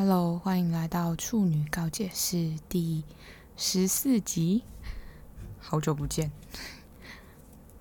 [0.00, 3.02] Hello，欢迎来到处女告解室第
[3.56, 4.62] 十四集。
[5.58, 6.30] 好久不见，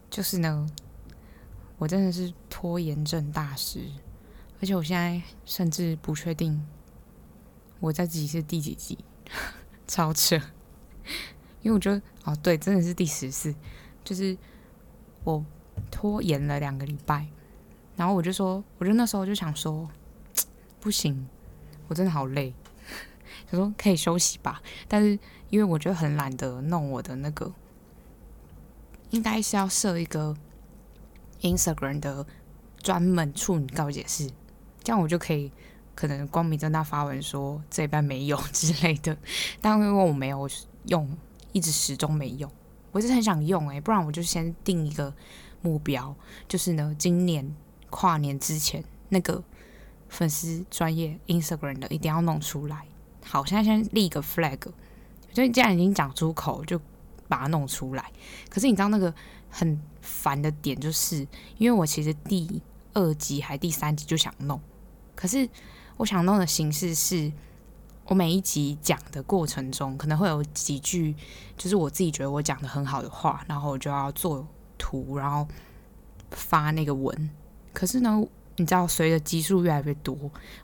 [0.10, 0.68] 就是呢，
[1.78, 3.82] 我真的是拖延症大师，
[4.60, 6.66] 而且我现在甚至不确定
[7.80, 8.98] 我在自己是第几集，
[9.86, 10.38] 超扯。
[11.62, 13.54] 因为我觉得，哦，对，真的是第十四，
[14.04, 14.36] 就是
[15.24, 15.46] 我
[15.92, 17.28] 拖延了两个礼拜，
[17.96, 19.88] 然后我就说，我就那时候就想说，
[20.82, 21.28] 不行。
[21.88, 22.54] 我真的好累，
[23.50, 25.18] 他说可以休息吧，但是
[25.50, 27.52] 因为我觉得很懒得弄我的那个，
[29.12, 30.36] 应该是要设一个
[31.42, 32.26] Instagram 的
[32.82, 34.30] 专门处女告解室，
[34.84, 35.52] 这样我就可以
[35.96, 39.18] 可能光明正大发文说这一半没有 之类的。
[39.62, 40.50] 但因为我没有
[40.88, 41.18] 用，
[41.54, 42.52] 一直始终没用，
[42.92, 45.14] 我是很想用诶、不然我就先定一个
[45.62, 46.14] 目标，
[46.48, 47.56] 就是呢，今年
[47.90, 49.44] 跨年之前那个。
[50.10, 52.86] 粉丝专业 Instagram 的一定要弄出来。
[53.26, 54.58] 好，现在先立一个 flag，
[55.34, 56.80] 就既然已经讲出口，就
[57.28, 58.12] 把它弄出来。
[58.50, 59.14] 可是你知道那个
[59.50, 62.62] 很烦的点，就是因为我其实第
[62.94, 64.60] 二集还第三集就想弄，
[65.14, 65.50] 可是
[65.98, 67.30] 我想弄的形式是，
[68.06, 71.14] 我每一集讲的过程中可能会有几句，
[71.58, 75.46] 就是我自己觉得我讲的很好的话，然后我就要做图，然后
[76.32, 77.30] 发那个文。
[77.74, 78.24] 可是呢？
[78.58, 80.18] 你知道，随着集数越来越多，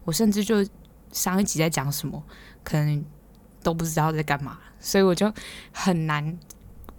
[0.03, 0.65] 我甚至就
[1.11, 2.21] 上一集在讲什么，
[2.63, 3.05] 可能
[3.61, 5.31] 都不知道在干嘛，所以我就
[5.71, 6.37] 很难。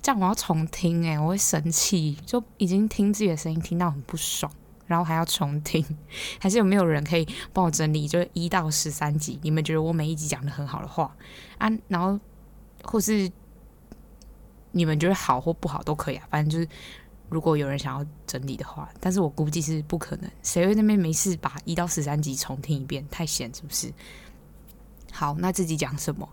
[0.00, 4.52] 这样我要重听，诶，我会生气，就已经听自己的声音听到很不爽，
[4.86, 5.84] 然后还要重听。
[6.38, 8.06] 还是有没有人可以帮我整理？
[8.06, 11.16] 就一到十三集，你们觉得我每一集讲的很好的话
[11.58, 12.20] 啊，然后
[12.82, 13.30] 或是
[14.72, 16.68] 你们觉得好或不好都可以啊，反正就是。
[17.30, 20.30] 如果有人想要整理的话，但是我估计是不可能。
[20.42, 23.04] 谁会那边没事把一到十三集重听一遍？
[23.10, 23.92] 太闲是不是？
[25.10, 26.28] 好，那自己讲什么？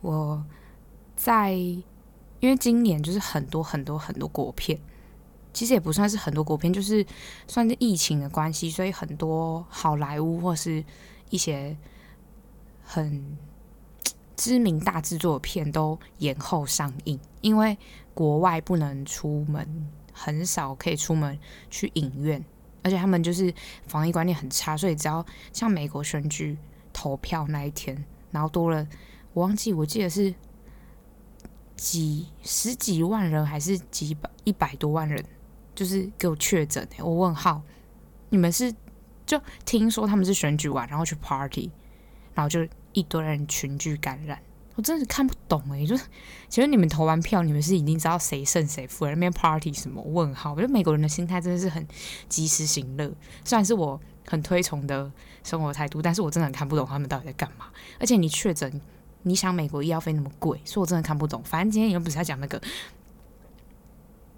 [0.00, 0.42] 我
[1.16, 1.82] 在，因
[2.42, 4.78] 为今年就是很多很多很多国片，
[5.52, 7.04] 其实也不算是很多国片，就是
[7.46, 10.82] 算是疫情的关系，所以很多好莱坞或是
[11.28, 11.76] 一些
[12.82, 13.36] 很
[14.36, 17.76] 知名大制作片都延后上映，因为
[18.14, 19.90] 国外不能出门。
[20.22, 21.38] 很少可以出门
[21.70, 22.44] 去影院，
[22.82, 23.50] 而且他们就是
[23.86, 26.58] 防疫观念很差，所以只要像美国选举
[26.92, 28.86] 投票那一天，然后多了，
[29.32, 30.34] 我忘记我记得是
[31.74, 35.24] 几十几万人还是几百一百多万人，
[35.74, 36.86] 就是给我确诊。
[36.98, 37.62] 我问号，
[38.28, 38.70] 你们是
[39.24, 41.70] 就听说他们是选举完然后去 party，
[42.34, 42.60] 然后就
[42.92, 44.38] 一堆人群聚感染。
[44.76, 46.04] 我真的是看不懂哎、欸，就是
[46.48, 50.52] 其实你们投完票，你们是已经知道谁胜谁负了，那边 party 什么问号？
[50.52, 51.86] 我觉得美国人的心态真的是很
[52.28, 53.12] 及时行乐，
[53.44, 55.10] 虽然是我很推崇的
[55.42, 57.66] 生活态度，但是我真的很看不懂他们到底在干嘛。
[57.98, 58.80] 而且你确诊，
[59.24, 61.42] 你想美国医药费那么贵，所以我真的看不懂。
[61.44, 62.58] 反正今天也不是在讲那个，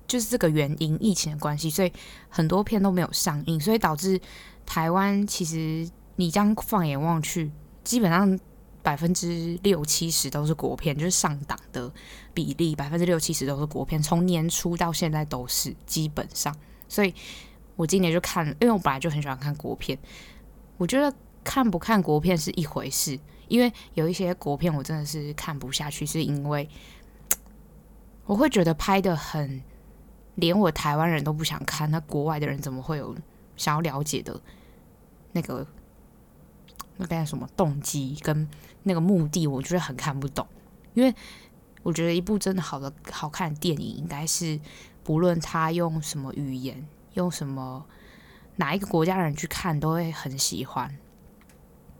[0.08, 1.92] 就是这个原因，疫情的关系，所以
[2.28, 4.20] 很多片都没有上映，所以导致
[4.66, 7.52] 台湾其实你这样放眼望去，
[7.84, 8.40] 基本上。
[8.82, 11.90] 百分之六七十都是国片，就是上档的
[12.34, 16.54] 比例，百分之六七十都是国片，从年初到现在都是基本上。
[16.88, 17.14] 所以
[17.76, 19.96] 我今年就看，因为我本来就很喜欢看国片。
[20.76, 26.68] 我觉得看不看国片是一回事，因为有一些国片我真的是看不下去，是因为
[28.26, 29.62] 我会觉得拍得很，
[30.34, 33.16] 连我台湾人都不想看，那国外的人怎么会有
[33.56, 34.40] 想要了解的
[35.30, 35.64] 那个？
[36.98, 38.46] 那边什么动机跟
[38.84, 40.46] 那个目的，我觉得很看不懂。
[40.94, 41.14] 因为
[41.82, 44.60] 我觉得一部真的好的好看的电影，应该是
[45.02, 47.84] 不论他用什么语言，用什么
[48.56, 50.96] 哪一个国家人去看，都会很喜欢。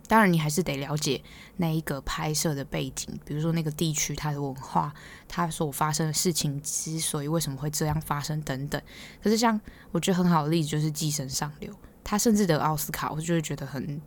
[0.08, 1.22] 当然，你还是得了解
[1.56, 4.92] 那一个拍摄的背景，比如说那个地区它的文化，
[5.26, 8.80] 它所发生的事情之所以为什么会这样发生等等。
[9.22, 9.58] 可是，像
[9.90, 11.72] 我觉得很好的例子就是《寄生上流》，
[12.04, 14.00] 他甚至得奥斯卡，我就会觉得很。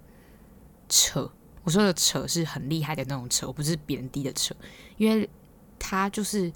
[0.88, 1.32] 扯，
[1.66, 4.56] 我说的扯是很厉害的那种扯，不是贬低的扯，
[4.96, 5.30] 因为
[5.78, 6.50] 他就是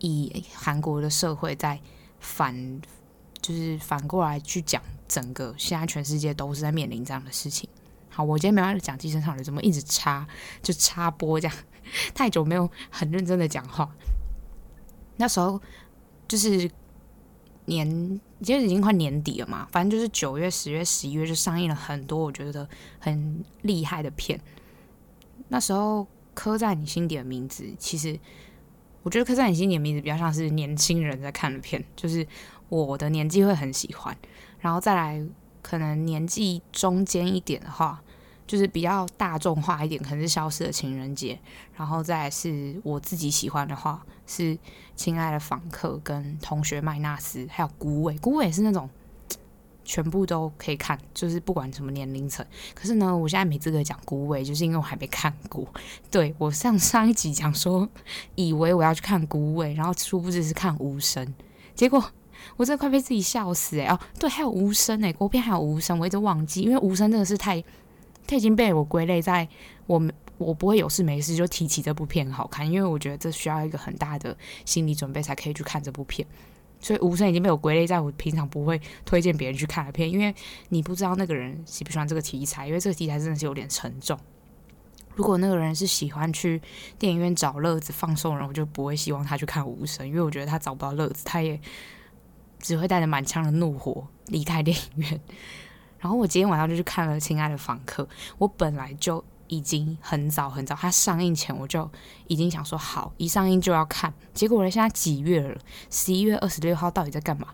[0.00, 1.80] 以韩国的社会在
[2.18, 2.80] 反，
[3.40, 7.68] 就是反过来去讲整个现在全世界都是在面临这样的事情。
[8.08, 10.26] 好，我今天没办法讲寄生上流，怎么一直插
[10.60, 11.56] 就插播这样，
[12.12, 13.94] 太久没有很认真的讲话，
[15.16, 15.60] 那时候
[16.26, 16.68] 就是。
[17.66, 22.68] 年其实已经快年底了嘛，反正就是九月、十月、十一月就上映了很多我觉得
[22.98, 24.38] 很厉害的片。
[25.48, 28.18] 那时候刻在你心底的名字，其实
[29.02, 32.26] 我觉得刻在你心底的名字比较像是年轻人在看的片，就是
[32.68, 34.16] 我的年纪会很喜欢。
[34.60, 35.24] 然后再来
[35.62, 38.02] 可能年纪中间一点的话，
[38.46, 41.34] 就是比较大众化一点，可能是《消失的情人节》，
[41.76, 44.42] 然后再是我自己喜欢的话是
[44.94, 48.14] 《亲爱的访客》跟《同学麦纳斯》，还有《孤味》。
[48.20, 48.88] 《孤味》是那种
[49.84, 52.44] 全部都可以看，就是不管什么年龄层。
[52.74, 55.66] 可是呢，我现在没资格讲《孤味》，就是因为我还没看过。
[56.10, 57.88] 对，我上上一集讲说，
[58.34, 61.26] 以为我要去看《孤味》，然后殊不知是看《无声》，
[61.74, 62.04] 结果。
[62.56, 67.62] 我真的快被自己笑死哎、哦，对，还有无声哎，国片还有无声，我一直忘记，因为无声真的是太，
[68.26, 69.46] 它已经被我归类在
[69.86, 76.26] 我们我不会有事没事就提起这部片好看，因为我觉得这需要一个很大的心理准备才可以去看这部片，
[76.80, 80.34] 所以无声已经被我归类在我平常不会推荐别人去看的片，因为
[80.70, 84.18] 你不知道那个人喜不喜欢这个题材，因为这个题材真的是有点沉重。
[85.14, 86.60] 如果那个人是喜欢去
[86.98, 91.60] 电影院找乐子放松人，我就不会希望他去看无声，因为我觉得他找不到乐子，他也。
[92.60, 95.20] 只会带着满腔的怒火离开电影院，
[96.04, 98.02] 然后我今天晚上就去看了《亲爱的房客》。
[98.36, 101.90] 我本来就已经很早很早，它上映前我就
[102.26, 104.12] 已经想说好，一上映就要看。
[104.34, 105.58] 结果我现在几月了？
[105.88, 107.48] 十一月二十六号到底在干嘛？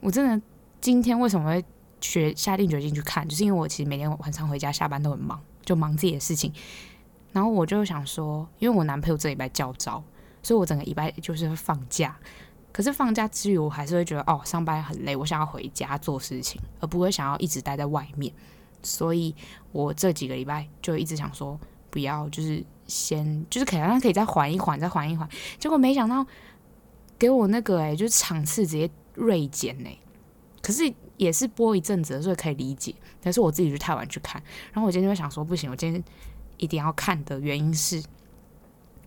[0.00, 0.44] 我真的
[0.80, 1.64] 今天为什么会
[2.00, 3.28] 决下定决心去看？
[3.28, 6.52] 就是因为我其实每天晚上回家下班都很忙，就忙自己的事情。
[7.30, 10.02] 然后我就想说，因为我男朋友这礼拜教召，
[10.42, 12.16] 所以我整个礼拜就是放假。
[12.80, 18.32] 可是放假之余，我还是会觉得哦，上班很累，我想要回家做事情，而不会想要一直待在外面。
[18.82, 19.34] 所以
[19.70, 21.60] 我这几个礼拜就一直想说，
[21.90, 25.28] 不要，就是先，就是可能可以再缓一缓，再缓一缓。
[25.58, 26.26] 结果没想到
[27.18, 29.94] 给我那个哎，就是场次直接锐减哎。
[30.62, 32.94] 可是也是播一阵子，所以可以理解。
[33.20, 34.42] 但是我自己就太晚去看，
[34.72, 36.02] 然后我今天就想说，不行，我今天
[36.56, 38.02] 一定要看的原因是。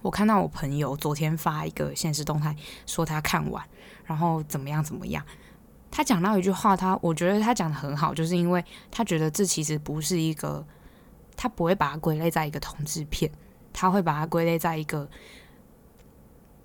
[0.03, 2.53] 我看到我朋友昨天发一个现实动态，
[2.85, 3.65] 说他看完，
[4.05, 5.25] 然后怎么样怎么样。
[5.89, 10.65] 他讲到一句话，他我觉得他讲得很好，就是因为他觉得这其实不是一个，
[11.38, 13.31] 他不会把它归类在一个同志片，
[13.71, 15.09] 他会把它归类在一个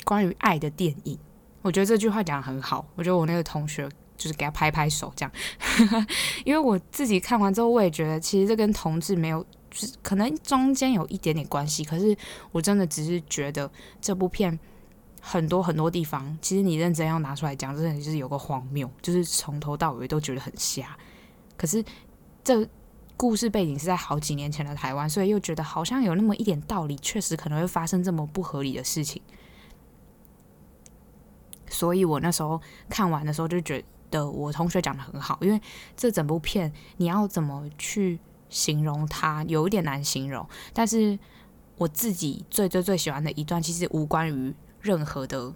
[0.04, 1.16] 关于爱的电影。
[1.62, 5.32] 我觉得这句话讲得很好，我觉得我那个同学就是给他拍拍手这样，
[6.44, 9.46] 因为我自己看完之后，我也觉得其实这跟同志没有。
[10.02, 12.16] 可能中间有一点点关系，可是
[12.52, 13.70] 我真的只是觉得
[14.00, 14.58] 这部片
[15.20, 20.96] 很多很多地方，其实你认真要拿出来讲，真的就是有个荒谬，就是从头到尾都觉得很瞎。
[21.56, 21.84] 可是
[22.44, 22.66] 这
[23.16, 29.20] 故事背景是在好几年前的台湾，所以又觉得好像有那么一点道理，确实可能会发生这么不合理的事情。
[31.68, 35.60] 所以我那时候看完的时候就觉得我同学讲得很好，因为
[35.96, 38.18] 这整部片你要怎么去。
[38.48, 41.18] 形容它有一点难形容，但是
[41.76, 45.54] 我自己最最最喜欢的一段，其实无关于任何的，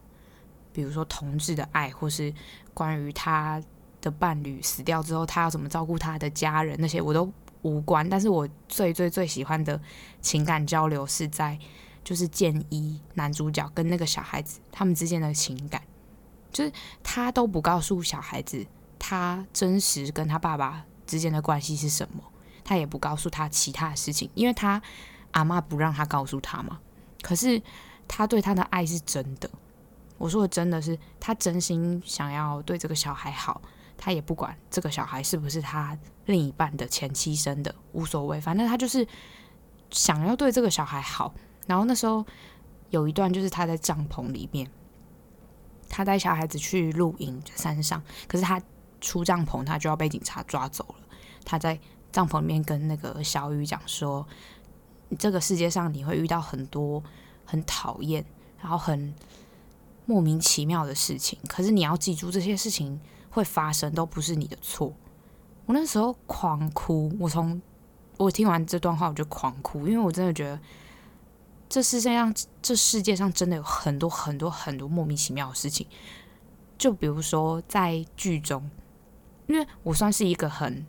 [0.73, 2.33] 比如说同志的爱，或是
[2.75, 3.63] 关于他
[4.01, 8.09] 的伴侣死掉之后，他要怎么照顾他的家人，那些我都无关。
[8.09, 9.81] 但是我最最最喜欢的
[10.21, 11.59] 情感交流是在，
[12.05, 15.81] 就是建一男主角跟那个小孩子他们之间的情感，
[16.53, 16.73] 就是
[17.03, 18.67] 他都不告诉小孩子
[18.99, 22.23] 他真实跟他爸爸之间的关系是什么。
[22.65, 24.81] 他也不告诉他其他的事情，因为他
[25.33, 26.79] 阿妈不让他告诉他嘛。
[27.23, 27.63] 可是
[28.07, 29.49] 他对他的爱是真的，
[30.19, 33.63] 我说的真的是他真心想要对这个小孩好，
[33.97, 39.07] 他也不管这个小孩是不是他另一半的前妻生的，无所谓，反正他就是
[39.91, 41.33] 想要对这个小孩好。
[41.67, 42.27] 然后那时候
[42.91, 44.69] 有一段就是他在帐篷里面，
[45.89, 48.61] 他带小孩子去露营山上，可是他
[49.01, 51.07] 出帐篷，他就要被警察抓走了。
[51.45, 51.79] 他在。
[52.13, 54.27] 帐篷里面跟那个小雨讲说，
[55.19, 57.03] 这个世界上你会遇到很多
[57.47, 58.23] 很讨厌，
[58.61, 59.15] 然后很
[60.05, 61.39] 莫名其妙的事情。
[61.49, 63.01] 可是你要记住，这些事情
[63.31, 64.93] 会发生，都不是你的错。
[65.65, 67.61] 我那时候狂哭，我从
[68.19, 70.61] 我听完这段话我就狂哭，因为我真的觉得
[71.71, 75.87] 这世界上这世界上真的有很多很多很多莫名其妙的事情。
[76.77, 78.71] 就比如说在剧中，
[79.47, 80.85] 因为我算是一个很。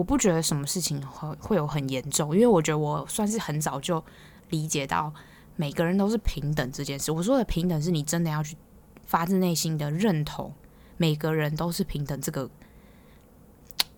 [0.00, 4.02] 我不觉得什么事情会会有很严重，因为我觉得我算是很早就
[4.48, 5.12] 理解到
[5.56, 7.12] 每个人都是平等这件事。
[7.12, 8.56] 我说的平等是你真的要去
[9.04, 10.50] 发自内心的认同
[10.96, 12.48] 每个人都是平等这个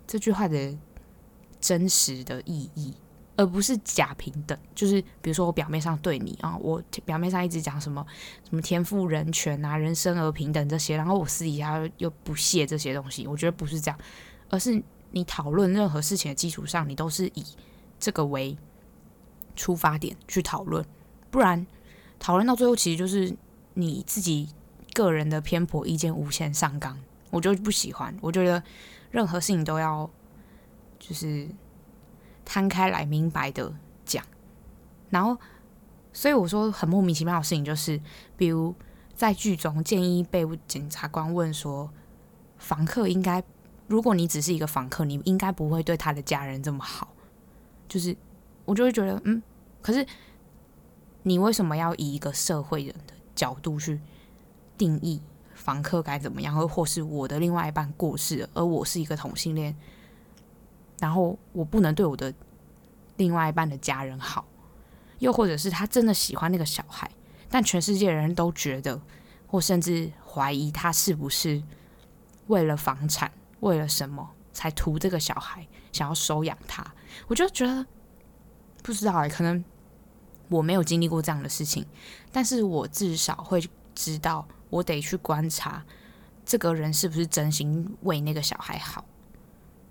[0.04, 0.76] 这句话的
[1.61, 2.92] 真实的意义，
[3.37, 4.59] 而不是假平等。
[4.75, 8.04] 就是比如说我表面上对你啊，我表面上一直讲什么
[8.50, 13.25] 什么天赋人权啊、人生而平等这些，然后我私底下又不屑这些东西。
[13.28, 13.97] 我觉得不是这样，
[14.49, 14.82] 而是。
[15.12, 17.45] 你讨论任何事情的基础上，你都是以
[18.00, 18.57] 这个为
[19.54, 20.85] 出发点去讨论，
[21.31, 21.66] 不然
[22.19, 23.37] 讨论到最后其实就是
[23.75, 24.49] 你自己
[24.92, 26.99] 个人的偏颇意见无限上纲，
[27.31, 28.16] 我就不喜欢。
[28.21, 28.62] 我觉得
[29.11, 30.09] 任何事情都要
[30.99, 31.49] 就是
[32.45, 33.73] 摊开来明白的
[34.04, 34.25] 讲。
[35.11, 35.37] 然后，
[36.12, 38.00] 所以我说很莫名其妙的事情就是，
[38.37, 38.75] 比如
[39.14, 41.90] 在剧中，建议被检察官问说，
[42.57, 43.42] 房客应该，
[43.92, 47.14] 如果你只是一个房客，你应该不会对他的家人这么好。
[47.87, 48.16] 就是
[48.64, 49.42] 我就会觉得，嗯，
[49.82, 50.06] 可是
[51.25, 54.00] 你为什么要以一个社会人的角度去
[54.78, 55.20] 定义？
[55.54, 59.76] 房客该怎么样，或或是我的另外一半过世了，而我是一个同性恋，
[60.99, 62.32] 然后我不能对我的
[63.18, 64.46] 另外一半的家人好，
[65.18, 67.08] 又或者是他真的喜欢那个小孩，
[67.50, 68.99] 但全世界人都觉得，
[69.46, 71.62] 或甚至怀疑他是不是
[72.46, 73.30] 为了房产，
[73.62, 76.87] 为了什么才图这个小孩，想要收养他，
[77.26, 77.85] 我就觉得
[78.83, 79.64] 不知道哎，可能
[80.49, 81.85] 我没有经历过这样的事情，
[82.31, 83.61] 但是我至少会
[83.95, 84.47] 知道。
[84.73, 85.85] 我得去观察
[86.47, 89.04] 这个人是不是真心为那个小孩好，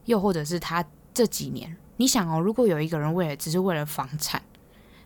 [0.05, 4.41] 又或者是他这几年，你想哦，如果有一个人为了只是为了房产，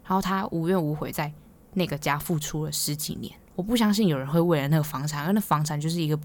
[0.06, 1.30] 然后他无怨无悔在
[1.74, 6.18] 那个家付出了十几年，我不相信有人会为了那个房产，因为那房产就是一个，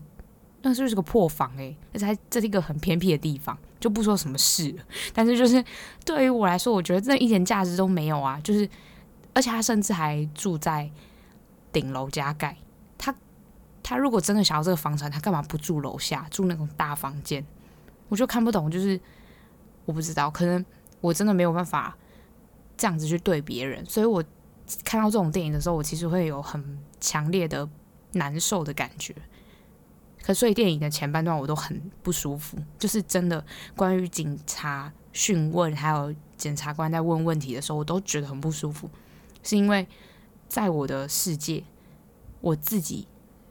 [0.62, 4.84] 那就是个破房诶，而且这是一个很偏僻的地方，就不说什么事了。
[5.14, 5.64] 但是就是
[6.04, 8.68] 对于我来说，我觉得这一点价值都没有啊，就是
[9.32, 10.90] 而且他甚至还住在
[11.72, 12.56] 顶楼加盖。
[12.98, 13.14] 他
[13.82, 17.44] 他如果真的想要这个房产，他干嘛不住楼下，住那种大房间？
[18.08, 19.00] 我就看不懂，就是
[19.86, 20.64] 我不知道，可能
[21.00, 21.96] 我真的没有办法
[22.76, 24.22] 这样子去对别人，所以我
[24.84, 27.66] 看到这种电影的时候，我其实会有很强烈的
[28.12, 29.14] 难受的感觉。
[30.22, 33.44] 可所以电影的前半段我都很不舒服，就是真的
[33.76, 38.90] 关于警察讯问还有检察官在问问题的时候，我都觉得很不舒服，
[39.42, 39.86] 是因为
[40.48, 41.64] 在我的世界，
[42.40, 43.06] 我自己。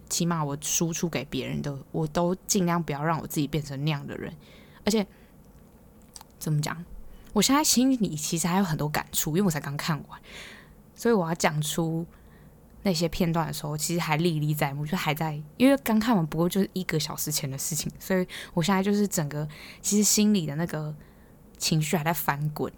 [0.10, 4.34] 起码我输出给别人的，我都尽量不要让我自己变成那样的人。
[4.84, 5.06] 而且
[6.40, 6.84] 怎么讲？
[7.32, 10.20] 我现在心里其实还有很多感触，因为我才刚看完，
[10.96, 12.04] 所以我要讲出
[12.84, 15.42] 那些片段的时候，其实还历历在目，就还在。
[15.58, 19.48] 因为刚看完不过就是一个小时前的事情，所以我现在就是整个
[19.82, 20.96] 其实心里的那个
[21.58, 22.72] 情绪还在翻滚。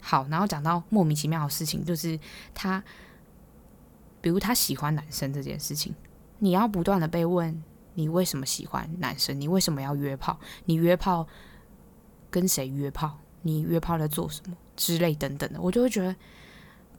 [0.00, 2.18] 好，然后讲到莫名其妙的事情，就是
[2.54, 2.82] 他，
[4.20, 5.94] 比如他喜欢男生这件事情。
[6.38, 7.62] 你要不断的被问，
[7.94, 9.38] 你为什么喜欢男生？
[9.38, 10.38] 你为什么要约炮？
[10.64, 11.26] 你约炮
[12.30, 13.18] 跟谁约炮？
[13.42, 16.14] 你约炮在做什么之类等等的，我就会觉得，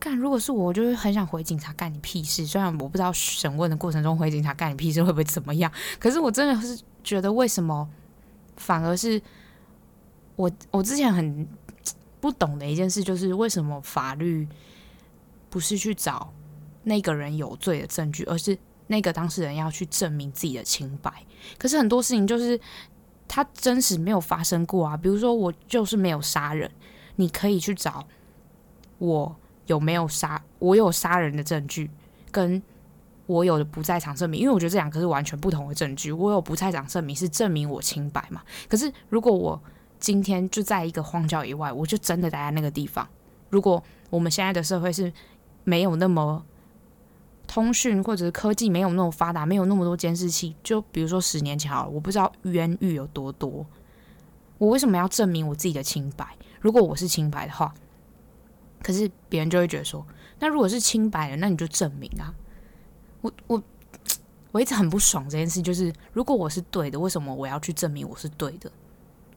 [0.01, 2.43] 干，如果是我，我就会很想回警察干你屁事。
[2.48, 7.88] 虽然我不知道审问的过程中回警察干你屁事会不会怎么样，可是我真的是觉得，为什么
[8.58, 9.22] 反而是
[10.36, 10.51] 我？
[10.72, 11.48] 我之前很
[12.20, 14.48] 不懂的一件事就是，为什么法律
[15.51, 16.34] 不是去找
[16.84, 18.58] 那个人有罪的证据，而是？
[18.88, 21.10] 那个当事人要去证明自己的清白，
[21.58, 22.60] 可是很多事情就是
[23.25, 24.98] 他真实没有发生过啊。
[24.98, 26.70] 比如说我就是没有杀人，
[27.15, 28.05] 你可以去找
[28.98, 29.34] 我
[29.68, 31.89] 有没有杀，我有杀人的证据，
[32.32, 32.62] 跟
[33.25, 36.12] 我有的不在场证明，因为我觉得这两个是完全不同的证据。
[36.12, 38.41] 我有不在场证明是证明我清白嘛？
[38.68, 39.62] 可是如果我
[40.00, 43.08] 今天就在一个荒郊野外，我就真的待在那个地方。
[43.50, 45.12] 如果我们现在的社会是
[45.63, 46.44] 没有那么。
[47.48, 50.56] 通讯或者是科技没有那么发达，没有那么多监视器。
[50.63, 53.65] 就比如说十年前好了，我不知道冤狱有多多，
[54.58, 56.25] 我为什么要证明我自己的清白？
[56.62, 57.74] 如果我是清白的话，
[58.81, 60.05] 可是别人就会觉得说，
[60.39, 62.33] 那如果是清白的，那你就证明啊。
[63.21, 63.63] 我我
[64.51, 68.71] 我一直很不爽这件事，就是如果我是对的，为什么我要去证明我是对的？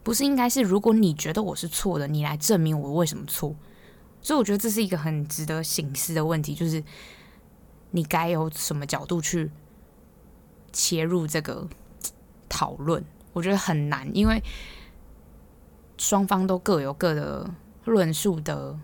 [0.02, 3.54] 不是应该是如果你觉得我是错的，你来证明我为什么错？
[4.20, 6.82] 所以我觉得这是一个很值得省思的问题，就是。
[7.96, 9.48] 你该有什么角度去
[10.72, 11.68] 切入这个
[12.48, 13.04] 讨论？
[13.32, 14.42] 我觉得很难，因为
[15.96, 17.48] 双方都各有各的
[17.84, 18.76] 论述的，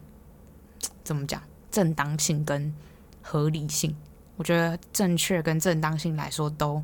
[1.05, 2.73] 怎么讲，正当性跟
[3.23, 3.95] 合理性。
[4.37, 6.83] 我觉得正确跟正当性来说都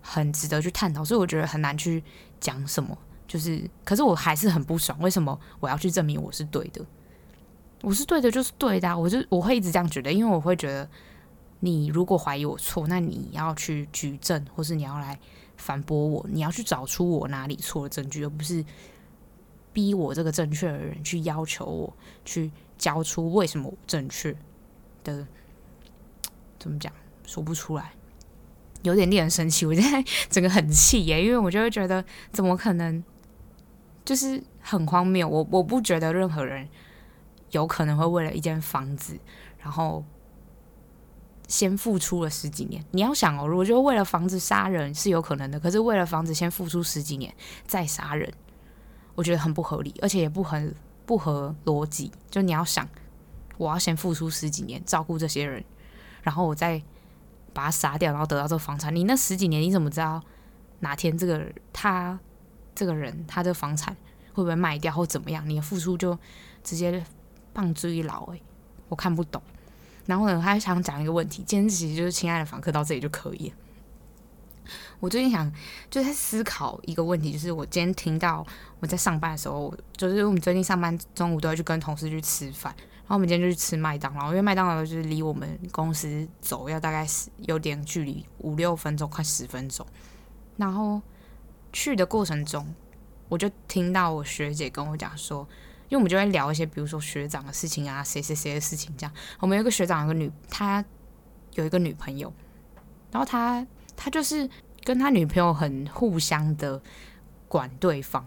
[0.00, 2.02] 很值得去探讨，所以我觉得很难去
[2.40, 2.96] 讲什么。
[3.26, 6.84] 就是，可是我还是很不爽，为什么我要去证明我是对的？
[7.82, 10.88] 我是对的，就是对的，我就我会一直这样觉得，因为我会觉得。
[11.60, 15.18] 你如果怀疑我错，那你要去举证，或是你要来
[15.56, 18.64] 反驳我，你要去找出我哪里错的证据，而不是
[19.72, 24.34] 逼我这个正确的人去要求我去交出为什么正确
[25.04, 25.26] 的，
[26.58, 26.92] 怎么讲，
[27.26, 27.92] 说不出来，
[28.82, 29.66] 有点令人生气。
[29.66, 33.02] 我现在整个很气耶，因为我就会觉得怎么可能，
[34.04, 35.28] 就是很荒谬。
[35.28, 36.68] 我我不觉得任何人
[37.50, 39.18] 有可能会为了一间房子，
[39.58, 40.04] 然后。
[41.48, 47.34] 先付出了十几年，你要想哦，如果就为了房子杀人是有可能的，可是为了房子先付出十几年
[47.66, 48.30] 再杀人，
[49.18, 50.72] 我觉得很不合理，而且也不很
[51.04, 52.12] 不合逻辑。
[52.30, 52.88] 就你要想，
[53.56, 55.64] 我要先付出十几年照顾这些人，
[56.22, 56.80] 然后我再
[57.52, 58.94] 把他杀掉，然后得到这个房产。
[58.94, 60.22] 你那十几年，你怎么知道
[60.78, 62.16] 哪天这个他
[62.76, 63.92] 这个人他的房产
[64.32, 65.44] 会不会卖掉或怎么样？
[65.50, 66.16] 你的付出就
[66.62, 67.04] 直接
[67.52, 68.40] 棒追老诶、
[68.88, 69.42] 我看不懂。
[70.06, 73.56] 然后呢，他还想讲一个问题，今天其实就是亲爱的房客到这里就可以了。
[75.00, 75.50] 我最近想
[75.88, 78.44] 就在思考一个问题，就是我今天听到
[78.80, 89.86] 我在上班的时候，就是我们最近上班中午都要去跟同事去吃饭，然后我们今天就去吃麦当劳，因为麦当劳就是离我们公司走要大概是有点距离，五六分钟，快十分钟。
[90.56, 91.00] 然后
[91.72, 92.66] 去的过程中，
[93.28, 95.46] 我就听到我学姐跟我讲说，
[95.88, 99.14] 因为我们就会聊一些，比如说学长的事情啊，谁谁谁的事情这样。
[99.38, 100.84] 我们有一个学长有个女，他
[101.54, 102.32] 有一个女朋友，
[103.12, 103.64] 然后他
[103.96, 104.50] 他就是。
[104.88, 106.80] 跟他女朋友很互相的
[107.46, 108.24] 管对方，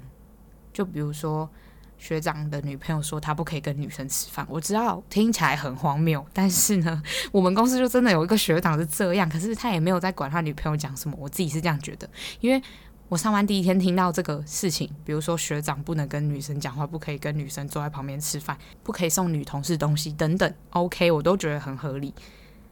[0.72, 1.50] 就比如说
[1.98, 7.02] 学长的女朋友说他不可以跟女生吃饭，我知道听起来很荒谬，但是呢，
[7.34, 12.08] 我们公司就真的有一个学长是这样，可是他也没有在管他女朋友讲什么，我自己是这样觉得，
[12.42, 12.62] 因为
[13.10, 22.14] 我上班第一天听到这个事情，比如说学长不能跟女生讲话，不可以跟女生坐在旁边吃饭，不可以送女同事东西等等，OK，我都觉得很合理，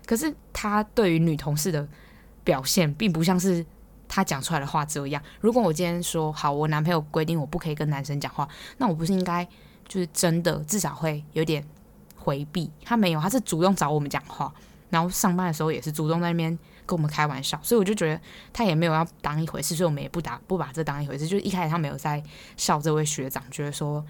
[0.05, 1.88] 可是他对于女同事的
[2.43, 3.65] 表现并不像是。
[4.09, 8.45] 他讲出来的话这样，如果我今天说好，我男朋友规定我不可以跟男生讲话，
[8.77, 9.47] 那我不是应该
[9.87, 11.63] 就是真的至少会有点
[12.17, 12.69] 回避？
[12.83, 14.51] 他没有，他是主动找我们讲话，
[14.89, 16.49] 然后上班的时候也是主动在那边
[16.87, 18.19] 跟我们开玩笑，所以我就觉得
[18.51, 21.27] 他也没有要当一回事，所以我们也不打不把这当一回事。
[21.27, 22.21] 就是一开始他没有在
[22.57, 24.03] 笑这位学长，觉得说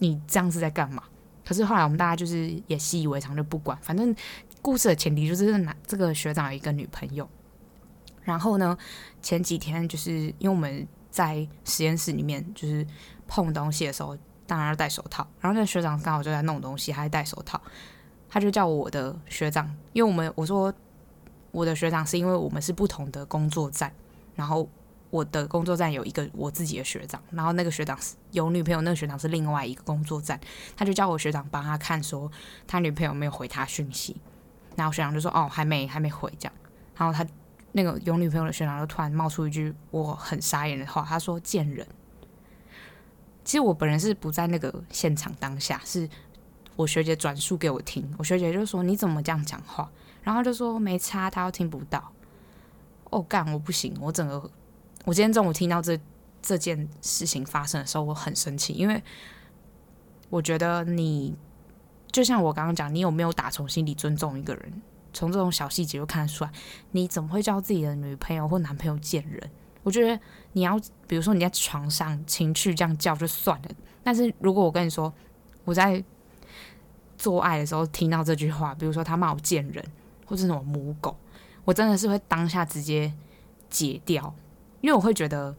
[0.00, 1.02] 你这样子在干嘛？
[1.44, 3.76] 可是后来我们大家就是也习以为常，就不管。
[3.80, 4.14] 反正
[4.60, 7.26] 故事的前提就是男这个学长有一个女朋友。
[8.24, 8.76] 然后呢，
[9.20, 12.86] 前几天就是因为我们在实验室里面就是
[13.26, 15.26] 碰东西的时候，当然要戴手套。
[15.40, 17.60] 然后那个学长刚好就在弄东西，还戴手套，
[18.28, 20.72] 他就叫我的学长，因为我们我说
[21.50, 23.92] 我的学长是因为我们是不同的工作站，
[24.36, 24.68] 然后
[25.10, 30.40] 我的工作站有一个我自己的学长，然后那个学长是有女朋友，那个学长是另外一个工作站，
[30.76, 32.30] 他就叫我学长帮他看说
[32.68, 34.16] 他女朋友没有回他讯息，
[34.76, 36.54] 然后学长就说哦还没还没回这样，
[36.96, 37.28] 然后他。
[37.72, 41.86] 那个有女朋友的学长就突然冒出一句我很傻眼的话，他说：“贱人。”
[43.44, 46.08] 其实我本人是不在那个现场当下，是
[46.76, 48.08] 我学姐转述给我听。
[48.18, 49.90] 我学姐就说：“你怎么这样讲话？”
[50.22, 52.12] 然后就说：“没差，他又听不到。”
[53.10, 54.38] 哦，干，我不行，我整个
[55.04, 55.98] 我今天中午听到这
[56.40, 59.02] 这件事情发生的时候，我很生气，因为
[60.30, 61.36] 我觉得你
[62.10, 64.82] 就像我刚刚讲，你有没有打从心里尊重一个人？
[65.12, 66.50] 从这种小细节就看得出来，
[66.92, 69.50] 你怎么会叫自己的女朋友或男朋友贱人？
[69.82, 70.20] 我觉得
[70.52, 73.68] 你要，比如说你在床上情趣这样叫就算了，
[74.02, 75.12] 但是如果我跟你说
[75.64, 76.02] 我在
[77.16, 79.84] 做爱的时候听到这句话，比如说他骂我贱人
[80.24, 81.16] 或者什么母狗，
[81.64, 83.12] 我真的是会当下直接
[83.68, 84.34] 解掉，
[84.80, 85.54] 因为我会觉得。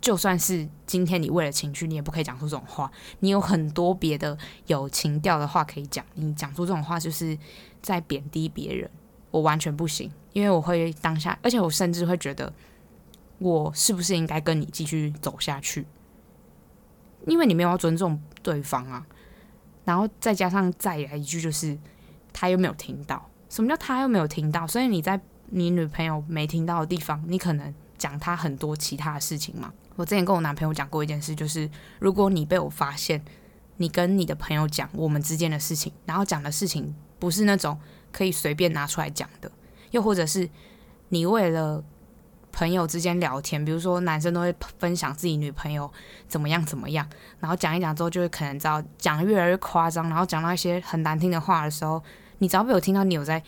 [0.00, 2.90] 就算是今天你为了情趣，你也不可以讲出这种话。
[3.18, 7.36] 你有很多别的有情调的话可以讲，你讲出这种话就是
[7.82, 8.90] 在贬低别人。
[9.30, 12.50] 我完全不行，因为我会当下，而且我甚至会觉得，
[13.38, 15.86] 我是不是应该跟你继续走下去？
[17.26, 19.06] 因为你没有要尊重对方啊。
[19.84, 21.78] 然后再加上再来一句，就是
[22.32, 23.28] 他又没有听到。
[23.50, 24.66] 什么叫他又没有听到？
[24.66, 29.72] 所以你在你女朋友没听到的地方，你可能讲他很多其他的事情嘛。
[29.96, 33.22] 我之前跟我男朋友讲过一件事，就是如果你被我发现，
[33.76, 37.78] 你跟你的朋友讲我们之间的事情，然后讲的事情不是那种
[38.12, 39.50] 可以随便拿出来讲的，
[39.90, 40.48] 又或者是
[41.08, 41.82] 你为了
[42.50, 45.90] 朋友之间聊天，比如说男生都会分享自己女朋友
[46.26, 47.08] 怎么样怎么样，
[47.40, 52.02] 然后讲一讲之后，就会可能知道讲越来越夸张，然后讲到一些很难听的话的时候，
[52.38, 53.42] 你只要被我听到你有在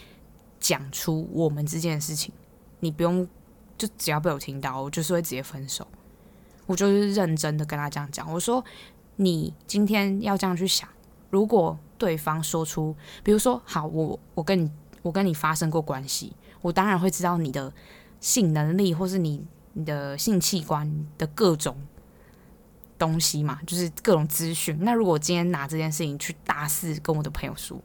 [0.60, 2.32] 讲出我们之间的事情，
[2.80, 3.26] 你不用
[3.76, 5.86] 就只要被我听到，我就是会直接分手。
[6.66, 8.64] 我就是认真的跟他这样讲，我说
[9.16, 10.88] 你今天要这样去想，
[11.30, 14.70] 如果对方说出，比如说好，我我跟你
[15.02, 17.72] 我跟你发生过关系，我当然会知道你的
[18.20, 21.76] 性能力或是你你的性器官的各种
[22.98, 24.76] 东西嘛，就是各种资讯。
[24.80, 27.78] 那如果今天拿这件事情去大肆跟我的朋友说，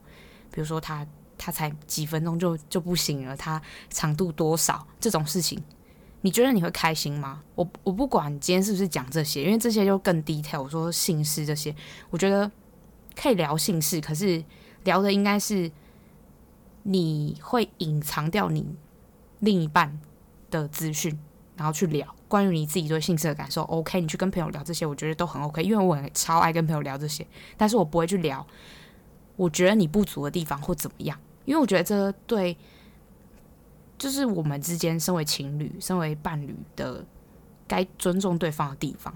[0.52, 1.06] 比如说他
[1.38, 5.62] 他才几分钟就就不行了，他长度多少这种事情。
[6.22, 7.44] 你觉得你会开心吗？
[7.54, 10.64] 我我不管今天是不是讲这些，因为这些就更 detail。
[10.64, 11.76] 我说姓氏这些，
[12.10, 12.50] 我觉得
[13.16, 14.44] 可以聊姓氏，可是
[14.84, 15.72] 聊的应该是
[16.84, 18.76] 你会隐藏掉你
[19.40, 20.00] 另一半
[20.52, 21.18] 的资讯，
[21.56, 22.14] 然后去聊。
[22.28, 27.26] 关于你自己对性事的感受，OK，你去跟朋友聊这些，我觉得都很 OK，因为我很超爱跟朋友聊这些，
[27.56, 28.46] 但是我不会去聊
[29.36, 32.58] 我觉得你不足的地方或怎么样，因为我觉得这对
[33.98, 37.06] 就是我们之间身为情侣、身为伴侣的
[37.68, 39.16] 该尊重对方的地方，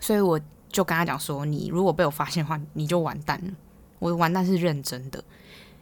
[0.00, 0.40] 所以我
[0.72, 3.52] 就跟他讲说，你如果被我发现的话，你就完蛋了，
[4.00, 5.22] 我完蛋是认真的，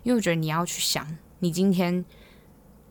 [0.02, 2.04] 因为我觉得你要去想，你今天。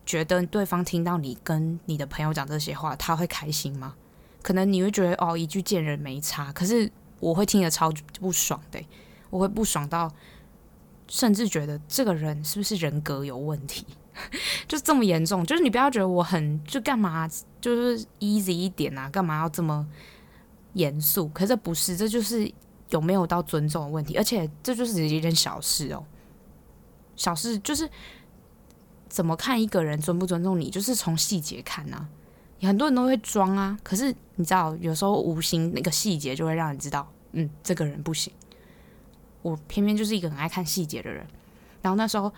[0.06, 3.94] 觉得对方听到你跟你的朋友讲这些话，他会开心吗？
[4.42, 6.52] 可能你会觉得哦，一句见人没差。
[6.52, 8.84] 可是我会听得超不爽的，
[9.28, 10.12] 我会不爽到
[11.06, 13.86] 甚至觉得这个人是不是人格有问题？
[14.66, 15.46] 就这么严重？
[15.46, 19.08] 就是你不要觉得我很就干嘛，就是 easy 一点啊？
[19.10, 19.86] 干嘛要这么
[20.74, 21.28] 严肃？
[21.28, 22.52] 可是不是，这就是
[22.90, 24.16] 有没有到尊重的问题。
[24.16, 26.04] 而且这就是一件小事哦，
[27.16, 27.88] 小事就是。
[29.10, 32.08] 怎么看一个人尊不尊重你，就是从细节看、啊。
[32.60, 38.32] 很多人都会装啊，可是你知道，有时候无形那个细节就会让你知道，嗯，这个人不行。
[39.42, 41.26] 我偏偏就是一个很爱看细节的人。
[41.82, 42.32] 然后那时候，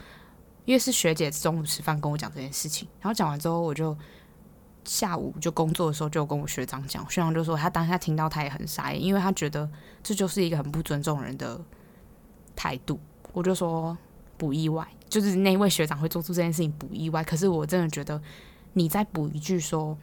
[0.64, 3.94] 因为是学姐中午吃饭跟我讲这件事情，然后讲完之后，我就
[4.84, 9.68] 下午就工作的时候就跟我学长讲，学长就说他当下听到他也很傻眼，因为他觉得
[10.02, 11.60] 这就是一个很不尊重人的
[12.56, 12.98] 态度。
[13.32, 13.96] 我就说
[14.36, 14.86] 不意外。
[15.08, 18.18] 就是那位学长会做出这件事情不意外，可是我真的觉得
[18.72, 19.94] 你再补一句说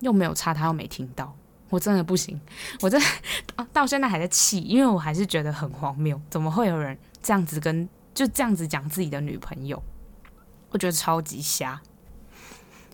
[0.00, 1.32] 又没有差，他又没听到，
[1.68, 2.40] 我真的不行，
[2.80, 9.80] 我真的到现在还在气，因为我还是觉得很荒谬，怎么会有人这样子跟就这样子讲自己的女朋友？
[10.70, 11.80] 我觉得超级瞎。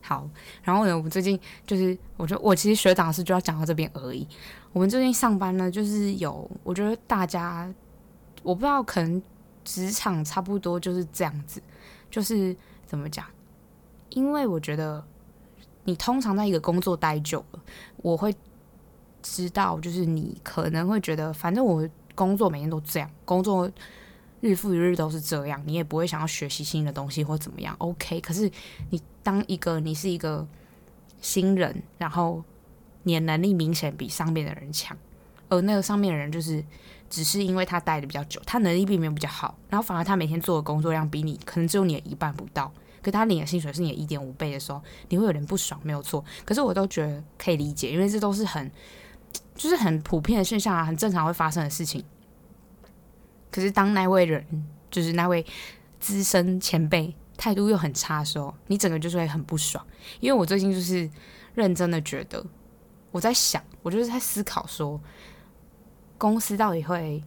[0.06, 0.28] 好，
[0.62, 4.26] 然后呢，我们最近就是，我觉得我其实学长的事就要讲到这边而已。
[4.72, 7.72] 我们最近上班呢，就是有，我觉得大家
[8.42, 9.22] 我不知道可能。
[9.68, 11.60] 职场差不多就是这样子，
[12.08, 13.26] 就是怎么讲？
[14.10, 15.04] 因为我觉得
[15.82, 17.60] 你通常在一个工作待久了，
[17.96, 18.32] 我会
[19.24, 23.68] 知道，就是你可能会觉得，反正我工作每天都这样，工作
[24.40, 27.74] 日复一日都是这样，你也不会想要学习新的东西或怎么样。
[27.78, 28.48] OK，可是
[28.90, 30.46] 你当一个你是一个
[31.20, 32.44] 新人，然后
[33.02, 34.96] 你的能力明显比上面的人强，
[35.48, 36.64] 而那个上面的人就是。
[37.08, 42.68] 只是因为他待的比较久，他能力并没有比较好，然后反而他每天做的工作量比你可能只有你的一半不到，
[43.00, 46.24] 可他领的薪水是你的一点五倍的时候，你会有点不爽，没有错。
[46.44, 48.68] 可是我都觉得可以理解，因为这都是很
[49.54, 52.04] 就是很普遍的现象啊，很正常会发生的事情。
[53.52, 54.44] 可是当那位人
[54.90, 55.46] 就是那位
[56.00, 59.84] 资深前辈态度又很差的时候，你整个就是会很不爽。
[60.20, 61.08] 因为我最近就是
[61.54, 62.44] 认真的觉得，
[63.10, 65.00] 我在想，我就是在思考说。
[66.18, 67.22] 公司到底会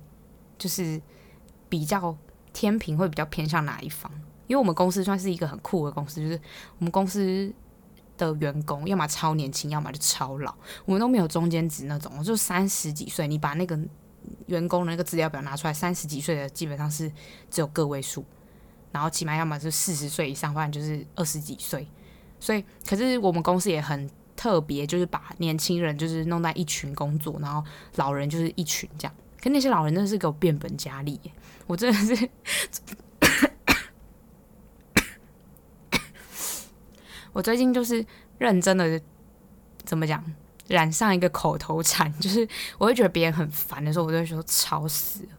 [0.57, 0.99] 就是
[1.69, 2.17] 比较
[2.51, 4.11] 天平会比较偏向哪一方？
[4.47, 6.41] 因为我们公司算是一个很酷的公司，就是
[6.79, 7.53] 我们公司
[8.17, 13.27] 的员工要么超年轻，要么就超老，我们都没有中间值那种，我就三十几岁。
[13.27, 13.77] 你把那个
[14.47, 17.07] 员工的那个资料表拿出来，三十几岁的基本上是
[17.51, 18.25] 只有个位数，
[18.91, 21.87] 然后起码要么是四十岁以上，不然就是二十几岁。
[22.39, 24.09] 所以，可是我们公司也很。
[24.39, 27.61] 特别就是把年轻人就是弄在一群工作，然后
[27.97, 29.13] 老人就是一群这样。
[29.41, 31.19] 可那些老人真的是给我变本加厉，
[31.67, 32.29] 我真的是，
[37.33, 38.05] 我最近就是
[38.37, 39.01] 认真的
[39.83, 40.23] 怎么讲，
[40.69, 42.47] 染上一个口头禅，就是
[42.77, 45.29] 我会觉得别人很烦的时候，我就会说吵死了。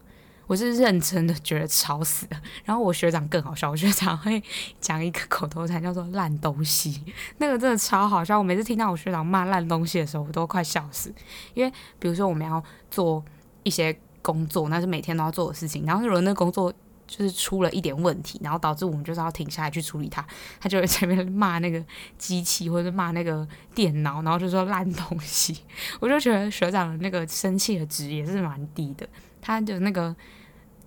[0.50, 4.42] 我是认真的觉得吵死了，然后我学长更好笑，我学长会
[4.80, 7.04] 讲一个口头禅叫做“烂东西”，
[7.38, 8.36] 那个真的超好笑。
[8.36, 11.14] 我每次听到我学长骂烂东西的时候，我都快笑死。
[11.54, 12.60] 因为比如说我们要
[12.90, 13.24] 做
[13.62, 16.72] 一些工作，那是每天都要做的事情，然后如果那工作
[17.06, 20.26] 就是出了一点问题，然后导致我们就是要停下来去处理它，
[20.58, 21.80] 他就会在那边骂那个
[22.18, 25.60] 机器或者骂那个电脑，然后就说烂东西。
[26.00, 29.08] 我就觉得学长的那个生气的值也是蛮低的，
[29.40, 30.12] 他的那个。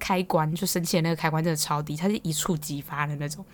[0.03, 3.45] 开关就生气的那个开关真的超低，它是一触即发的那种。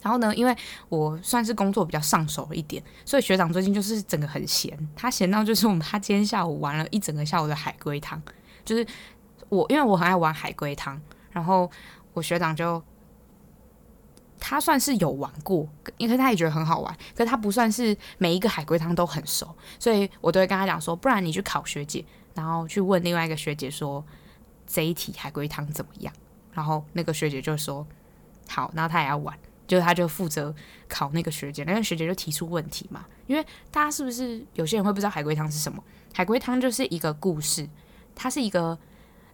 [0.00, 0.56] 然后呢，因为
[0.88, 8.22] 我算是工作比较上手一点，所以学长最近就是整个很闲，他闲到就是我们他今天下午玩了一整个下午的海龟汤，
[8.64, 8.86] 就是
[9.48, 11.00] 我因为我很爱玩海龟汤，
[11.32, 11.68] 然后
[12.12, 12.80] 我学长就
[14.38, 24.04] 他算是有玩过，因为他也觉得很好玩，可是他不算是每一个海龟汤都很熟，所以我都会跟他讲说，不然你去考学姐，然后去问另外一个学姐说。
[24.72, 26.14] 这一题海龟汤怎么样？
[26.52, 27.84] 然后那个学姐就说
[28.48, 30.54] 好，然后他也要玩，就他就负责
[30.88, 33.04] 考那个学姐，那个学姐就提出问题嘛。
[33.26, 35.82] 因为大家是不是有些人会不知道海龟汤是什么？
[36.14, 37.68] 海龟汤就是一个故事，
[38.14, 38.78] 它是一个，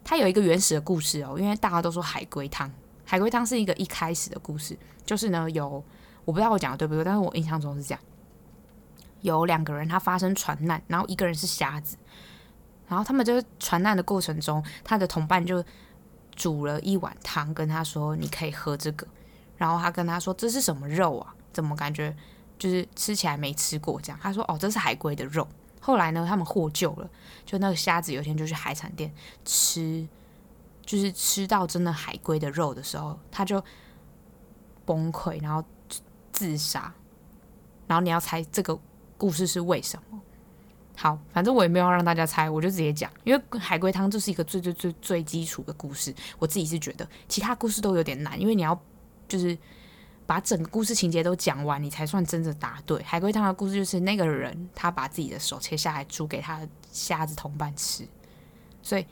[0.03, 1.35] 它有一个原始的故事哦。
[1.39, 2.71] 因为大家都说海龟汤，
[3.05, 5.83] 海龟汤是一个一开始的故事，就是呢有
[6.25, 7.99] 我不知道我讲的对不对，但是我印象中是这样。
[9.21, 11.97] 有两个人他发生船难，然后一个人是瞎子，
[12.87, 15.63] 然后他们就是船难的过程中，他的同伴就
[16.35, 19.05] 煮了一碗汤跟他说：“你可以喝这个。”
[19.57, 21.33] 然后他跟他说：“这是什么肉啊？
[21.51, 22.15] 怎么感觉
[22.57, 25.47] 就是吃起来没吃过这样？”他说：“哦，这是海龟的肉。”
[25.81, 27.09] 后来呢，他们获救了，
[27.45, 29.13] 就那个瞎子有一天就去海产店
[29.45, 30.07] 吃，
[30.85, 33.63] 就是吃到真的海龟的肉的时候，他就
[34.85, 35.63] 崩溃，然后
[36.31, 36.93] 自杀。
[37.87, 38.77] 然后你要猜这个
[39.17, 40.19] 故事是为什么？
[40.99, 48.77] 好，反正我也没有让大家猜，我就直接讲，因为海龟汤这是一个最最最最基础的故事，我自己是觉得其他故事都有点难，因为你要
[49.27, 49.55] 就是
[50.25, 52.99] 把整个故事情节都讲完，你才算真的答对。
[53.03, 58.03] 海龟汤的故事就是那个人他把自己的手切下来煮给他的瞎子同伴吃，
[58.81, 59.05] 所以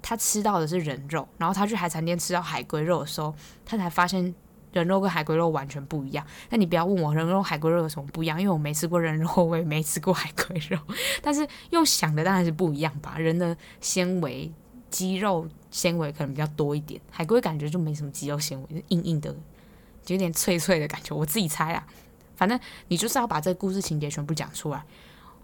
[0.00, 3.34] 他吃到的是人肉，然后他去海产店吃到海龟肉的时候，
[3.66, 4.32] 他才发现。
[4.72, 10.78] 人肉跟海龟肉完全不一样，那你不要问我人肉海龟肉有什么不一样，因为我没吃过人肉，我也没吃过海龟肉。
[11.22, 14.50] 但是用想的当然是不一样吧，人的纤维、
[14.90, 19.30] 肌肉纤维可能比较多一点，海龟感觉就没什么肌肉纤维，硬硬的，
[20.04, 21.14] 就有点脆脆的感觉。
[21.14, 21.86] 我自己猜啊，
[22.34, 22.58] 反正
[22.88, 24.82] 你就是要把这个故事情节全部讲出来。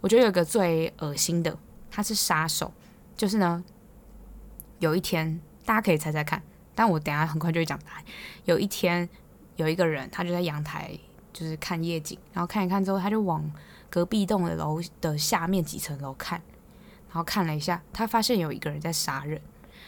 [0.01, 1.55] 我觉得有一个最恶心的，
[1.91, 2.71] 他是杀手，
[3.15, 3.63] 就是呢，
[4.79, 6.41] 有一天大家可以猜猜看。
[6.79, 8.05] 但我等下很快就会讲答案。
[8.45, 9.09] 有一天，
[9.57, 10.97] 有一个人，他就在阳台，
[11.33, 13.51] 就是看夜景，然后看一看之后，他就往
[13.89, 16.41] 隔壁栋的楼的下面几层楼看，
[17.09, 19.41] 然后看了一下，他发现有一个人在杀人。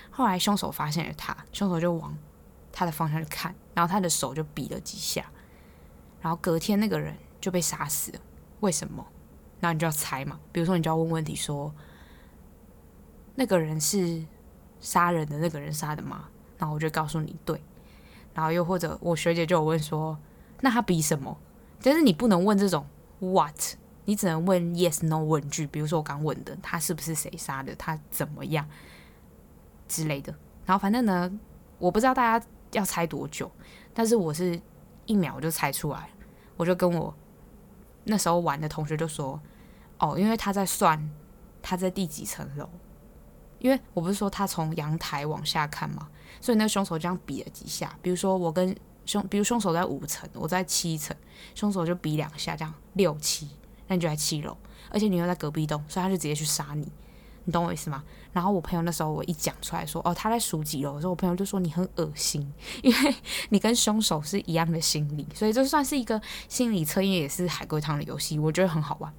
[0.10, 2.14] 后来凶手发现了他，凶手就往
[2.74, 5.24] 他的方向去看，然后他的手就比了几下，
[6.20, 8.20] 然后隔天那个人就被杀死了。
[8.60, 9.08] 为什么？
[9.62, 10.38] 那你就要猜嘛。
[10.52, 11.74] 比如说，你就要问问题说，
[13.36, 14.26] 那个人是
[14.82, 16.28] 杀人的那个人杀的吗？
[16.62, 17.60] 然后我就告诉你对，
[18.36, 20.16] 然后又或者我学姐就有问说，
[20.60, 21.36] 那他比什么？
[21.82, 22.86] 但是你不能问这种
[23.18, 23.60] what，
[24.06, 25.66] 你只能问 yes no 问句。
[25.66, 27.74] 比如说我刚问的，他是不是谁杀的？
[27.78, 28.64] 他怎么样
[29.88, 30.32] 之类的。
[30.64, 31.32] 然后反正呢，
[31.80, 33.52] 我不知道大家要猜多久，
[33.92, 34.62] 但是我是
[35.08, 36.12] 一秒就猜出来。
[36.58, 37.12] 我就跟我
[38.04, 39.42] 那时候玩的同学就说，
[39.98, 41.10] 哦，因为他在算
[41.64, 42.70] 他在第几层楼。
[43.58, 46.08] 因为我不是说他从阳台往下看嘛，
[46.40, 47.98] 所以那凶手这样比了几下。
[48.02, 51.16] 比如说我跟凶，比如凶手在五层，我在七层，
[51.56, 53.50] 凶手就比两下，这样六七，
[53.88, 54.56] 那你就在七楼，
[54.90, 56.88] 而且你又在隔壁栋，所以他就直接去杀你，
[57.46, 58.04] 你懂我意思吗？
[58.32, 63.16] 然后我朋友那时候我一讲出来说，哦，他在数几楼的时候，我朋友就说你很恶心，因为
[63.50, 69.14] 你跟凶手是一样的心理，所以这算是一个心理测验，也是海龟汤的游戏，我觉得很好玩。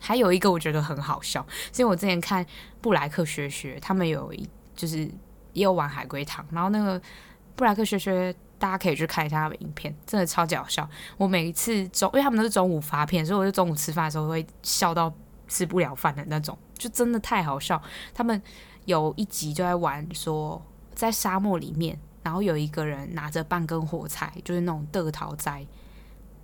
[0.00, 2.46] 还有一个我觉得很好笑，是因为我之前看
[2.80, 5.10] 布莱克学学，他们有一就是
[5.56, 7.00] 也有玩海龟汤，然后那个
[7.54, 10.88] 布莱克学学大家可以去看一下他们影片，真的超级好笑。
[11.16, 15.12] 我每一次中，因为他们都是中午发片，所以我就中午吃饭的时候会笑到
[15.48, 17.80] 吃不了饭的那种，就真的太好笑。
[18.14, 18.40] 他们
[18.84, 20.62] 有一集就在玩说
[20.94, 25.66] 在沙漠里面，然后有一个人拿着半根火柴，就是那种得桃栽，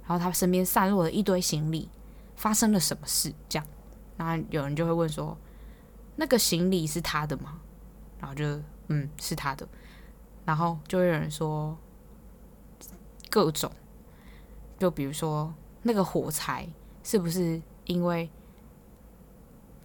[0.07, 1.89] 然后他身边散落了一堆行李。
[2.35, 3.33] 发生了什么事？
[3.49, 3.67] 这样，
[4.17, 5.37] 然后有人就会问说
[6.17, 7.61] ：“那个行李是他的吗？”
[8.19, 8.61] 然后就
[8.93, 9.67] 嗯，是他的。
[10.45, 11.77] 然后就会有人说
[13.31, 13.71] 各种，
[14.79, 15.53] 就比如说
[15.83, 16.69] 那个火柴
[17.03, 18.29] 是不是因为？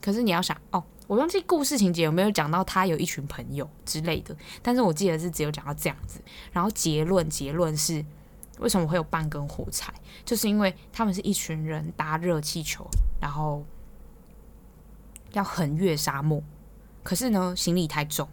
[0.02, 6.22] 可是你要想哦，我忘记故事情节有没有讲到他有一群朋友之类的，但是我记得是只有讲到这样子。
[6.52, 8.06] 然后结论结论是。
[8.60, 9.94] 为什么会有半根火柴？
[10.26, 12.84] 就是因为他们是一群人搭热气球，
[13.22, 13.64] 然后
[15.34, 16.42] 要横越沙漠。
[17.04, 18.28] 可是呢，行李太重。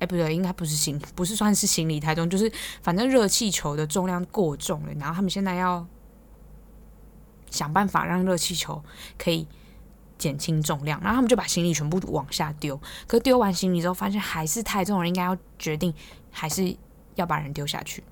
[0.00, 2.50] 哎，不对，应该不是行，不是算是行李太重，就是
[2.82, 4.92] 反正热气球的重量过重了。
[4.94, 5.86] 然后他们现在要
[7.50, 8.82] 想办法让热气球
[9.16, 9.46] 可以
[10.18, 11.00] 减轻重量。
[11.00, 12.80] 然后他们就把行李全部往下丢。
[13.06, 15.94] 可丢完行李之后，发现还是太重了，应该要决定
[16.32, 16.76] 还是
[17.14, 18.02] 要把人丢下去。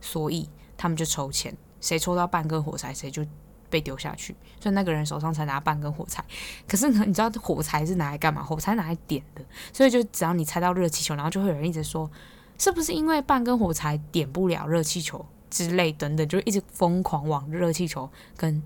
[0.00, 0.48] 所以。
[0.76, 3.24] 他们就抽签，谁抽到半根火柴，谁就
[3.70, 4.34] 被丢下去。
[4.60, 6.24] 所以那个人手上才拿半根火柴。
[6.66, 8.42] 可是呢， 你知道火柴是拿来干嘛？
[8.42, 9.44] 火柴拿来点的。
[9.72, 12.10] 所以就只要你猜到热气球，然后就会有人一直说，
[12.58, 18.62] 是不是因为半根火柴点不了热气球之类等等，就一直疯狂往热气球跟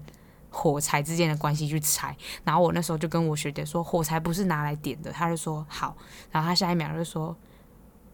[0.50, 2.16] 火柴之间的关系去猜。
[2.44, 5.10] 然后我那时候就跟我学姐说，火柴不是拿来点的。
[5.10, 5.96] 她就说好。
[6.30, 7.36] 然后她下一秒就说，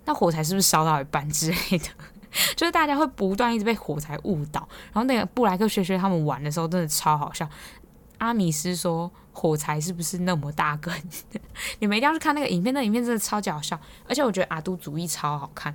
[0.05, 1.87] 那火柴是不是烧到一半之类的？
[2.57, 4.61] 就是大家会不断一直被火柴误导，
[4.93, 7.49] 然后那个布莱克学学他们玩的时候真的超好笑。
[8.19, 10.95] 阿米斯说火柴是不是那么大根？
[11.81, 15.75] 你们一定要去看那个影片，那影片真的超级好笑，而且我觉得阿都主义超好看。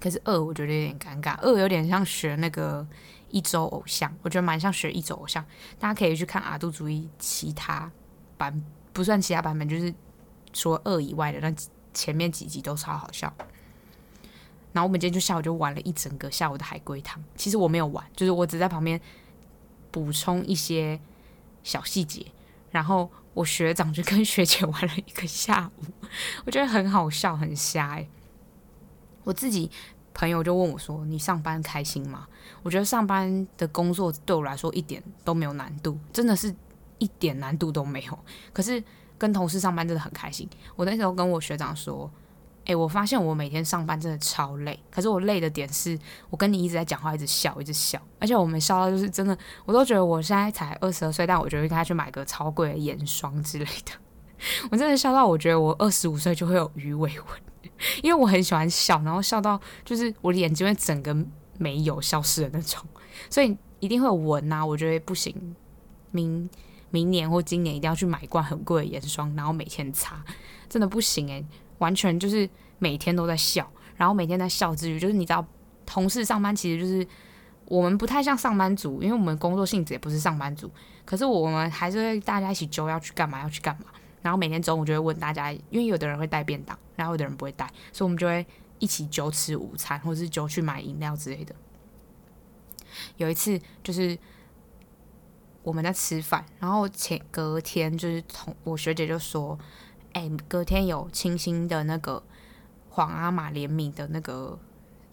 [0.00, 2.86] 可是二我觉得有点尴尬，二有点像学那个
[3.28, 5.44] 一周偶像，我觉得蛮像学一周偶像。
[5.78, 7.90] 大家可以去看阿杜主义其他
[8.36, 9.94] 版，不算其他版本，就是
[10.52, 11.54] 除了二以外的那
[11.92, 13.32] 前面几集都超好笑。
[14.72, 17.22] 然后我们今天就下午就玩了一整个下午的海龟汤。
[17.34, 19.00] 其实我没有玩，就是我只在旁边
[19.90, 21.00] 补充一些
[21.64, 22.24] 小细节。
[22.70, 25.84] 然后我学长就跟学姐玩了一个下午，
[26.44, 28.08] 我觉得很好笑，很瞎欸。
[29.24, 29.68] 我自己
[30.14, 32.28] 朋友就问我说：“你上班开心吗？”
[32.62, 36.54] 我觉得上班的工作对我来说一点都没有难度，真的是
[36.98, 38.18] 一点难度都没有。
[38.52, 38.80] 可是
[39.18, 40.48] 跟同事上班真的很开心。
[40.76, 42.08] 我那时候跟我学长说。
[42.66, 53.92] 哎、我发现我每天上班真的超累，可是我累的点是我跟你一直在讲话，一直笑，一直笑，而且我们笑到就是真的，我都觉得我现在才二十二岁，但我觉得应该去买个超贵的眼霜之类的。
[54.70, 57.26] 我真的笑到我觉得我二十五岁就会有鱼尾纹，
[58.02, 61.14] 因为我很喜欢笑，然后笑到就是我的眼睛会整个
[61.58, 62.82] 没有消失的那种，
[63.28, 64.64] 所以一定会有纹啊。
[64.64, 65.56] 我觉得不行，
[66.10, 66.48] 明
[66.90, 70.24] 明年或今年一定要去买一罐很贵的眼霜，然后每天擦，
[70.68, 71.44] 真的不行诶、
[71.80, 75.44] 完全就是每天都在笑，然后每天在笑之余，就是你知道，
[75.84, 77.06] 同事上班其实就是
[77.66, 80.70] 我们不太像上班族，因为我们工作性质也不是上班族，
[81.04, 83.86] 可是我们还是会大家一起揪要去干嘛，要去干嘛。
[84.22, 88.46] 然后每天中午就会问大家，因为有的人会带便当，然后有的人不会带，所以我们就会
[88.78, 91.54] 一起揪吃午餐，或者是揪去买饮料之类的。
[93.16, 94.18] 有一次就是
[95.62, 99.58] 我们在吃饭，然后前隔天就是同我学姐就说。
[100.12, 102.22] 哎、隔天有清新的那个
[102.88, 104.58] 皇阿玛联名的那个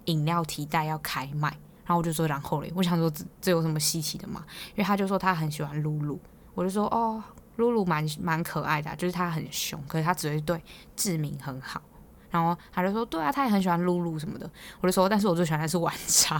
[0.05, 1.49] 饮料提袋要开卖，
[1.85, 4.43] 然后我就说，然后嘞，我想说这这有什么稀奇的嘛？
[4.71, 6.19] 因为他就说他很喜欢露露，
[6.53, 7.23] 我就说哦，
[7.57, 10.61] 露露蛮蛮可爱的，就是他很凶，可是他只会对
[10.95, 11.81] 志明很好。
[12.29, 14.49] 然后他就说，对啊，他也很喜欢露露什么的。
[14.81, 16.39] 我就说，但是我最喜欢的是晚上。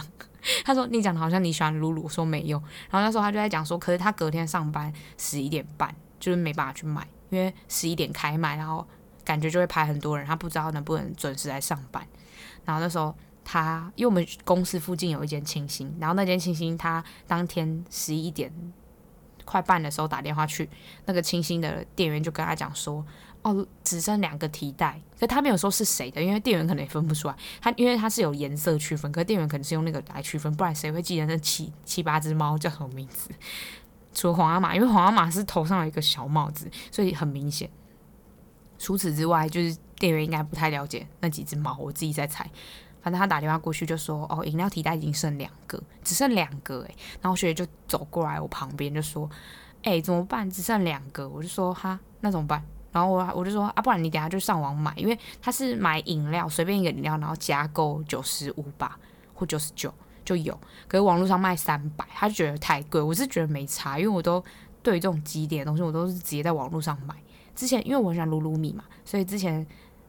[0.66, 2.58] 他说你讲的好像你喜欢露露，我说没有。
[2.90, 7.08] 然后那时候他就在讲说，可是他隔天上班十一点半，就是没办法去买。
[7.30, 8.86] 因为十一点开卖，然后
[9.24, 12.06] 感觉就会排很多人，他不知道能不能准时来上班。
[12.66, 18.52] 然后那时候他，因为我们公司附近有一间清新，然后那间清新他当天十一点
[19.46, 20.70] 快半的时候打电话去，
[21.06, 23.06] 那个清新的店员就跟他讲说，
[23.44, 27.36] 哦，只剩两个提袋，可他没有说是谁的，因为店员可能也分不出来。
[27.62, 33.30] 他因为他是有颜色区分，可店员可能是用那个来区分，不然谁会记得那七七八只猫叫什么名字？
[34.18, 37.70] 除了皇阿玛，因为皇阿玛是头上有一个小帽子，所以很明显。
[38.80, 42.50] 除此之外，就是店员应该不太了解那几只猫，我自己在猜。
[43.00, 49.30] 反正他打电话过去就说：“哦，饮料提袋已经剩两个，只剩两个。”诶，然后学姐就走过来我旁边就说
[49.84, 50.50] ：“诶，怎么办？
[50.50, 58.98] 只剩两个。”我就说：“哈，那怎么办？”然后我我就说：“啊，不然你等下就上网买，因为他是买饮料，随便一个饮料，然后加购九十五吧，
[59.36, 59.94] 或九十九。”
[60.28, 60.54] 就有，
[60.90, 63.02] 可是网络上卖三百，他就觉得太贵。
[63.02, 64.44] 我是觉得没差，因为我都
[64.84, 67.16] 对这种积点的东西，我都是直接在网络上买。
[67.56, 69.66] 之前因为我很喜欢噜噜米嘛，所以之前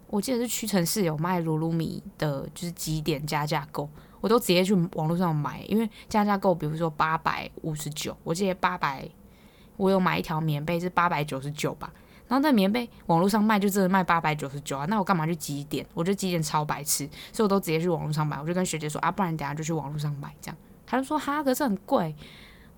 [0.08, 3.88] 我记得是屈臣氏有卖噜噜米的，就是积点加价购，
[4.20, 9.08] 我都直接去网络上买，因为加价购，比如说八百五十九，我记得八百，
[9.76, 11.92] 我有买一条棉被是八百九十九吧。
[12.28, 15.84] 然后那棉被网络上卖就真的卖八百九十九啊，那我干嘛去积点？
[15.94, 18.38] 我觉得积点超白痴，所以我都直接去网络上买。
[18.38, 20.56] 我就跟学姐说啊，不然等下就去网络上买这样。
[20.86, 22.14] 她就说哈，可是很贵。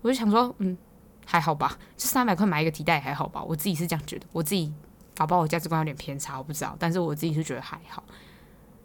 [0.01, 0.77] 我就想说，嗯，
[1.25, 3.43] 还好吧，这三百块买一个提袋还好吧。
[3.43, 4.73] 我自己是这样觉得，我自己
[5.15, 6.73] 搞不好我价值观有点偏差，我不知道。
[6.79, 8.01] 但是我自己是觉得还好。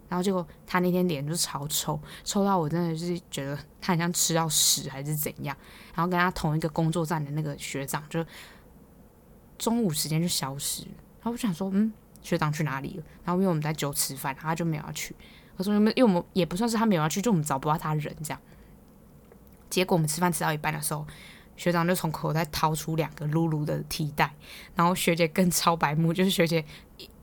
[0.09, 5.55] 然后结果他那天脸就超臭，臭到我真的是觉得他很像吃到屎还是怎样。
[5.95, 8.21] 然后跟他同一个工作站的那个学长就。
[9.57, 11.91] 中午时间就消失，然后我就想说，嗯，
[12.21, 13.03] 学长去哪里了？
[13.23, 15.15] 然后因为我们在酒吃饭，他就没有要去。
[15.55, 18.39] 我说，因为我们也不算是他没有要去，就我们找不到他人这样。
[19.69, 21.05] 结果我们吃饭吃到一半的时候，
[21.55, 24.35] 学长就从口袋掏出两个露露的提袋，
[24.75, 26.63] 然后学姐更超白目，就是学姐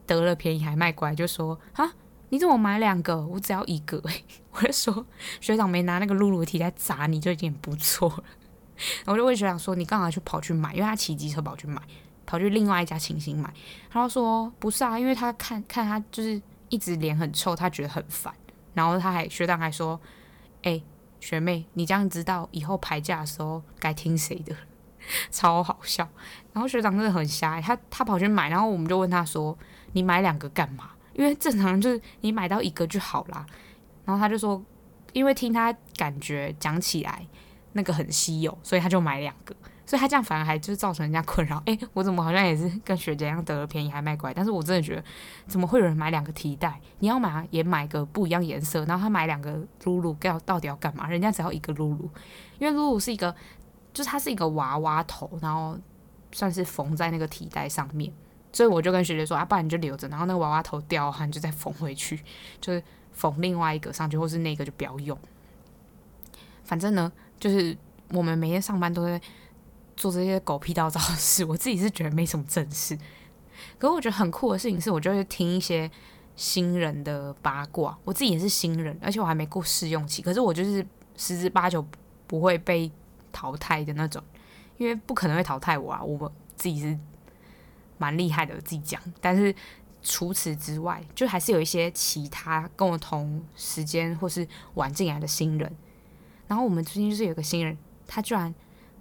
[0.04, 1.94] 得了便宜还卖乖，就说啊，
[2.30, 3.24] 你怎么买两个？
[3.24, 4.02] 我只要一个，
[4.50, 5.06] 我就说
[5.40, 8.24] 学长没拿那个露露的提袋砸你就已经不错了。
[9.06, 10.74] 我就问学长说，你干嘛去跑去买？
[10.74, 11.80] 因为他骑机车跑去买。
[12.27, 13.52] 跑去另外一家清新买，
[13.90, 18.33] 他说不是啊，因为他看看他就是一直脸很臭，他觉得很烦。
[18.72, 20.00] 然后他还学长还说，
[20.62, 20.83] 哎、
[21.20, 24.56] 学妹，你这样知道以后排价的时候该听谁的，
[25.31, 26.08] 超好笑。
[26.52, 29.56] 然后学长真的很瞎，他他跑去买，然后我们就问他说，
[29.92, 30.90] 你买两个干嘛？
[31.12, 33.46] 因为正常就是你买到一个就好啦。
[34.04, 34.60] 然后他就说，
[35.12, 37.25] 因为听他感觉讲起来
[37.75, 39.54] 那个很稀有，所以他就买两个。
[39.94, 41.62] 所以他这样反而还就是造成人家困扰。
[41.66, 44.34] 诶，我怎么好像也是跟学姐一样得了便宜还卖乖？
[44.34, 45.04] 但是我真的觉得，
[45.46, 46.80] 怎么会有人买两个提袋？
[46.98, 51.06] 你要买也买个不一样颜色，然后他买两个露露，要到底要干嘛？
[51.06, 52.10] 人家只要一个露露，
[52.58, 53.32] 因为露露是一个，
[53.92, 55.78] 就是它是一个娃娃头，然后
[56.32, 58.12] 算是缝在那个提袋上面。
[58.52, 62.20] 所以我就跟学姐说啊，不然你就留着，然后那个娃娃头掉的话，你就再缝回去，
[62.60, 62.82] 就是
[63.12, 65.16] 缝另外一个上去，或是那个就不要用。
[66.64, 67.76] 反正呢，就是
[68.10, 69.20] 我们每天上班都会
[69.96, 71.44] 做这些狗屁倒灶的事。
[71.44, 72.96] 我自己是觉得没什么正事，
[73.78, 75.90] 可是我觉得很酷的事情是，我就会听一些
[76.36, 77.96] 新人的八卦。
[78.04, 80.86] 我自己也是新人，而且我还没过试用期，可是我就是
[81.16, 81.86] 十之八九
[82.26, 82.90] 不会被
[83.32, 84.22] 淘汰的那种，
[84.78, 86.98] 因为不可能会淘汰我啊，我自己是。
[87.96, 89.00] 蛮厉害的，我自己讲。
[89.20, 89.54] 但是
[90.02, 95.76] 除此之外，就还是有一些其他跟我同时间或是晚进来的新人。
[96.48, 98.52] 然后我们最近就是有个新人，他居然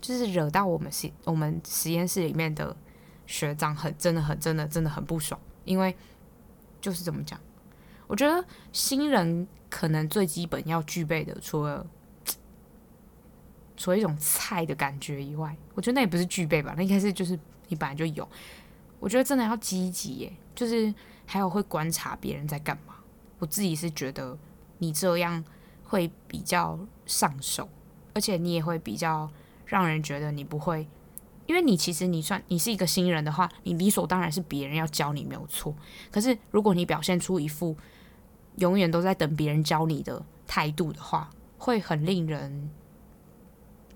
[0.03, 2.75] 就是惹到我们实我们实验室里面的
[3.25, 5.39] 学长，很真的很真的真的很不爽。
[5.63, 5.95] 因为
[6.81, 7.39] 就是怎么讲，
[8.05, 11.87] 我觉得新人可能最基本要具备的，除了
[13.77, 17.39] 除了一种菜的感觉以外，我觉得那也不是具备吧，那应该是就是
[17.69, 18.27] 你本来就有。
[18.99, 20.93] 我觉得真的要积极耶，就是
[21.25, 22.95] 还有会观察别人在干嘛。
[23.39, 24.37] 我自己是觉得
[24.79, 25.41] 你这样
[25.85, 27.69] 会比较上手，
[28.13, 29.31] 而且你也会比较
[29.73, 30.87] 让人觉得你不会，
[31.47, 35.75] 因为你其实你算你是一个新人的话，你理所当然是别人要教你没有错。
[36.11, 37.75] 可是如果你表现出一副
[38.57, 42.69] 永远都在等别人教你的态度的话，会很令人，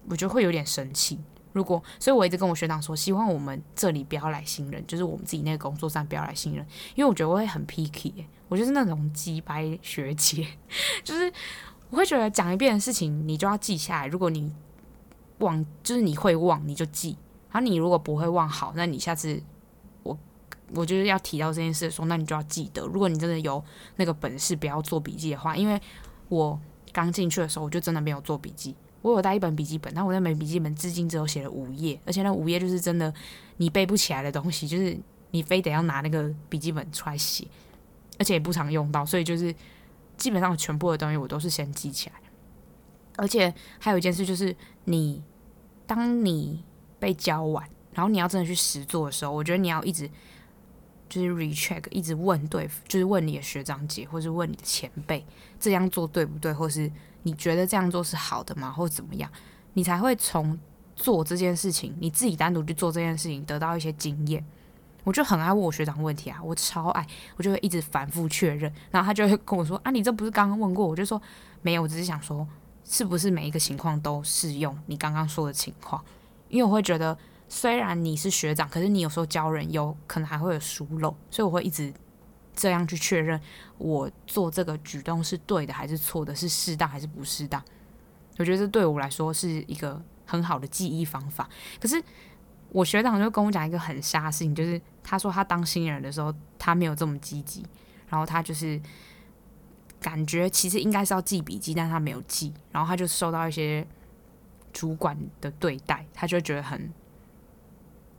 [0.10, 1.20] 我觉得会有点生气。
[1.54, 6.66] 如果，所以我一直跟我学长说，希望我们这里不要来新人，就是我们自己那个工作上不要来新人，
[6.96, 10.48] 因为我觉得我会很 picky，我就是那种鸡掰学姐，
[11.06, 11.32] 就是
[11.92, 14.52] 我会觉得讲一遍的事情你就要记下来，如果你
[15.40, 17.18] 忘，就是你会忘你就记，
[17.52, 19.42] 然后你如果不会忘好，那你下次
[20.04, 20.18] 我
[20.74, 23.64] 我就是要提到这件事的时候，那你就要记得，如果你真的有
[23.96, 25.80] 那个本事不要做笔记的话，因为
[26.30, 26.60] 我
[26.92, 28.76] 刚进去的时候我就真的没有做笔记。
[29.04, 33.14] 我有带一本笔记本，但我那本笔记本至今只有写了五页，而且那五页就是真的
[33.58, 34.98] 你背不起来的东西，就是
[35.32, 37.48] 你非得要拿那个笔记本出来写，
[38.18, 39.54] 而且也不常用到，所以就是
[40.18, 42.16] 基本上全部的东西我都是先记起来。
[43.18, 44.56] 而且还有一件事就是，
[44.86, 45.22] 你
[45.86, 46.64] 当你
[46.98, 50.10] 被教完，然后你要真的去实做的时候，我觉得你要一直
[51.10, 55.26] 就是 recheck，一直问对，就是问你的学长姐，或是问你的前辈，
[55.60, 56.90] 这样做对不对，或是。
[57.24, 58.72] 你觉得这样做是好的吗？
[58.72, 59.30] 或怎么样，
[59.74, 60.58] 你才会从
[60.96, 64.42] 做这件事情，你自己单独去做这件事情，得到一些经验。
[65.04, 67.06] 我就很爱问我学长问题啊，我超爱，
[67.36, 71.22] 我就会一直反复确认，然后他就会跟我说：“啊，你这不是刚刚问过？”我就说
[71.62, 72.48] ：“没有，我只是想说，
[72.88, 76.04] 是不是每一个情况都适用你刚刚说的情况？
[76.50, 77.18] 因为我会觉得，
[77.50, 81.94] 虽然你是学长，可是你有时候教人有可能还会有疏漏，所以我会一直。”
[82.60, 83.40] 这样去确认
[83.78, 87.64] 我做这个举动是对的还是错的，是适当还是不适当？
[88.40, 91.48] 我觉得这对我来说是一个很好的记忆方法。
[91.80, 92.04] 可是
[92.70, 97.64] 我学长就跟我讲一个很瞎的事情，就是他说他当新人的时候他没有这么积极，
[98.10, 98.82] 然后他就是
[100.00, 103.86] 感觉其实应该是要记笔记，但他没有记，然后他就受到一些
[104.74, 106.92] 主管的对待，他就觉得很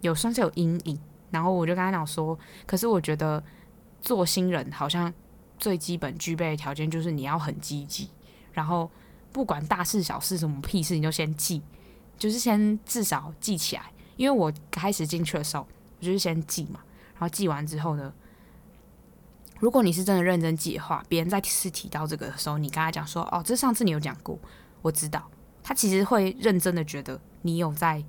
[0.00, 0.98] 有算是有阴影。
[1.30, 3.42] 然后我就跟他讲说，可是我觉得。
[4.00, 5.12] 做新人好像
[5.58, 8.08] 最基本具备的条件就是你要很积极，
[8.52, 8.88] 然后
[9.32, 11.60] 不管大事小事什么屁事，你就先记，
[12.16, 13.82] 就是先至少记起来。
[14.16, 15.66] 因为我开始进去的时候，
[15.98, 16.78] 我就是先记嘛，
[17.14, 18.14] 然后记完之后呢，
[19.58, 24.38] 如果你是真的认真记的话，别人再次提到这个的时候，你跟他讲说：“哦，这上次你有讲过，
[24.82, 25.30] 我知道。”
[25.62, 28.02] 他其实会认真的觉得你有在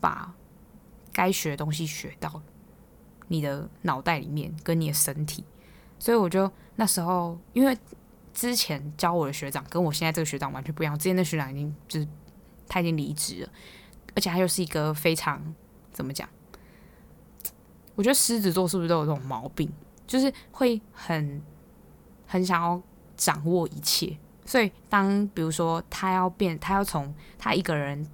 [0.00, 0.34] 把
[1.12, 2.42] 该学的东西学到。
[3.28, 5.42] 你的脑袋里面跟你的身体，
[5.98, 7.76] 所以我就那时候，因为
[8.34, 10.96] 之前教我的学长跟我现在这个学长完全不一样。
[10.98, 12.06] 之前的学长已经就是
[12.68, 13.48] 他已经离职了，
[14.14, 15.42] 而且他又是一个非常
[15.90, 16.28] 怎么讲？
[17.96, 19.72] 我觉得狮子座是不是都有这种毛病？
[20.06, 21.42] 就是会很
[22.26, 22.80] 很想要
[23.16, 24.16] 掌握一切。
[24.46, 28.06] 所以当比如说他要变，他要从他一个人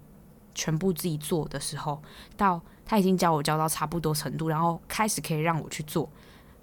[0.55, 2.01] 全部自己做的时候，
[2.37, 6.09] 到他已经教我教到差不多程度，然后开始可以让我去做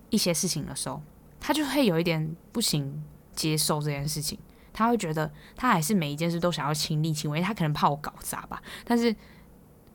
[0.09, 1.01] 一些事情的时候，
[1.39, 3.03] 他就会有一点不行
[3.35, 4.39] 接受这件事情。
[4.71, 8.61] 他会觉得他还是每一件事都想要亲力亲为，他可能怕我搞砸吧。
[8.85, 9.13] 但是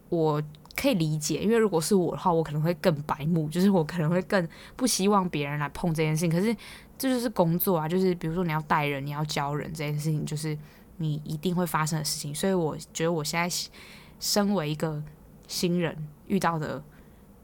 [0.09, 0.43] 我
[0.77, 6.31] 可以理解，因为如果是我的话，我可能会更白目， 就是我可能会更不希望别人来碰这件事情。
[6.31, 6.55] 可是
[6.99, 10.57] 这就是工作啊，就是比如说你要带人，你要教人这件事情，就是
[10.99, 12.35] 你一定会发生的事情。
[12.35, 13.49] 所以我觉得我现在。
[14.25, 15.03] 身为一个
[15.49, 16.81] 新人遇到的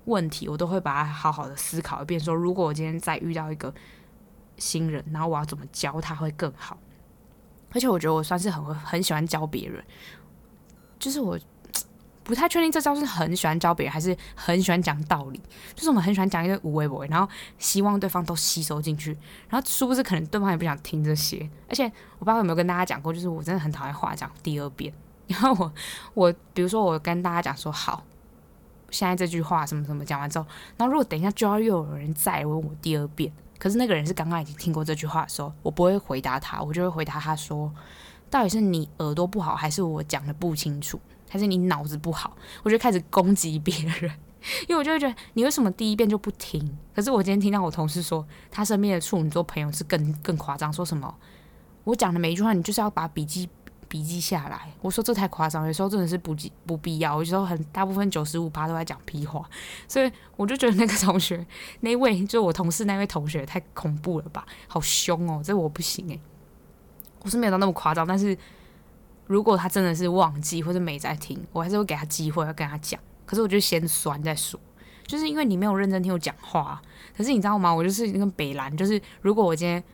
[0.04, 2.20] 问题，我都会把它好好的思考一遍。
[2.20, 3.74] 说如果我今天再遇到一个
[4.58, 6.78] 新人，然后我要怎么教他会更好？
[7.72, 9.84] 而且我觉得我算是很会很喜欢教别人，
[11.00, 11.36] 就是我。
[12.28, 15.40] 不太确定这招是很喜欢教别人，还是很喜欢讲道理。
[15.74, 17.26] 就是我们很喜欢讲一个无为不为，然后
[17.56, 19.16] 希望对方都吸收进去，
[19.48, 21.48] 然后殊不知可能对方也不想听这些。
[21.70, 21.84] 而且
[22.18, 24.92] 我不知道有没有跟大家讲过，就是我真的很讨厌话讲第二遍。
[25.26, 25.72] 然后我
[26.12, 28.04] 我比如说我跟大家讲说好，
[28.90, 30.44] 现在这句话什么什么讲完之后，
[30.76, 37.72] 然后如果等一下就要又有人再问我第二遍，可是那个人是刚刚已经听过这句话的时候，我不会回答他，我就会回答他说，
[38.28, 41.00] 到底是你耳朵不好，还是我讲的不清楚？
[41.28, 44.10] 还是你脑子不好，我就开始攻击别人，
[44.66, 46.76] 因为我就会觉得你为什么第一遍就不听？
[46.94, 51.14] 可是我今天听到我同事说，他身边的处女座朋友是更更夸张，说什么
[51.84, 53.48] 我讲的每一句话，你就是要把笔记
[53.88, 54.72] 笔记下来。
[54.80, 57.16] 我说这太夸张，有时候真的是不不必要。
[57.18, 59.48] 有时候很大部分九十五趴都在讲屁话，
[59.86, 61.46] 所以我就觉得那个同学
[61.80, 66.20] 那位就我同事那位同学太恐怖了吧，好凶哦，这我不行诶，
[67.22, 68.36] 我是没有到那么夸张，但是。
[69.28, 73.00] 如果他真的是忘记或者没在听，我还是会给他机会要跟他讲。
[73.24, 74.58] 可是我就先酸再说，
[75.06, 76.82] 就是因为你没有认真听我讲话。
[77.16, 77.72] 可是你知道吗？
[77.72, 79.84] 我就是那个北兰，就是如果我今天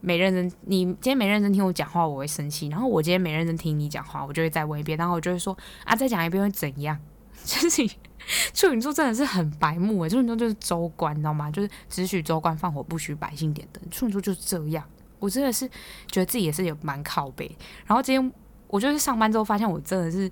[0.00, 2.68] 没认真，你今天没认真听我讲话，我会生气。
[2.68, 6.98] 然后我今天没认真听你讲话，我就会再问一遍，然后我就会说啊，再讲一遍会怎样？
[7.44, 7.86] 就是
[8.52, 11.50] 处女座真的是很白目诶，处女座就是州官，你知道吗？
[11.50, 13.82] 就是只许州官放火，不许百姓点灯。
[13.90, 14.84] 处女座就是这样。
[15.18, 15.68] 我真的是
[16.06, 17.50] 觉得自己也是有蛮靠北，
[17.86, 18.32] 然后今天
[18.66, 20.30] 我就是上班之后发现我真的是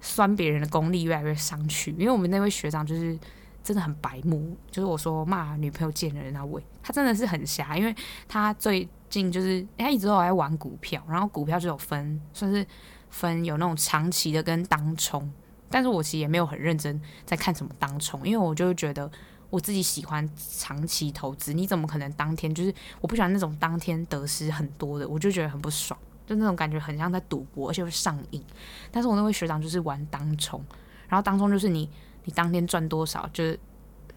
[0.00, 3.18] 酸别人的功力越来越上去，因为我们那位学长就是
[3.62, 7.94] 真的很白目，就是我说骂女朋友贱人那位，他真的是很瞎，因为
[8.28, 12.66] 他最近就是他一直都有在玩股票，然后股票就有分算是
[13.08, 15.30] 分有那种长期的跟当冲，
[15.68, 19.10] 但是我其实也没有很认真在看什么当冲，因为我就觉得。
[19.50, 28.42] 我自己喜欢长期投资，你怎么可能当天就是我不喜欢那种当天得失很多的，我就觉得很不爽，就那种感觉很像在赌博，而且会上瘾。
[28.90, 30.64] 但是我那位学长就是玩当冲，
[31.08, 31.90] 然后当冲就是你
[32.24, 33.58] 你当天赚多少，就是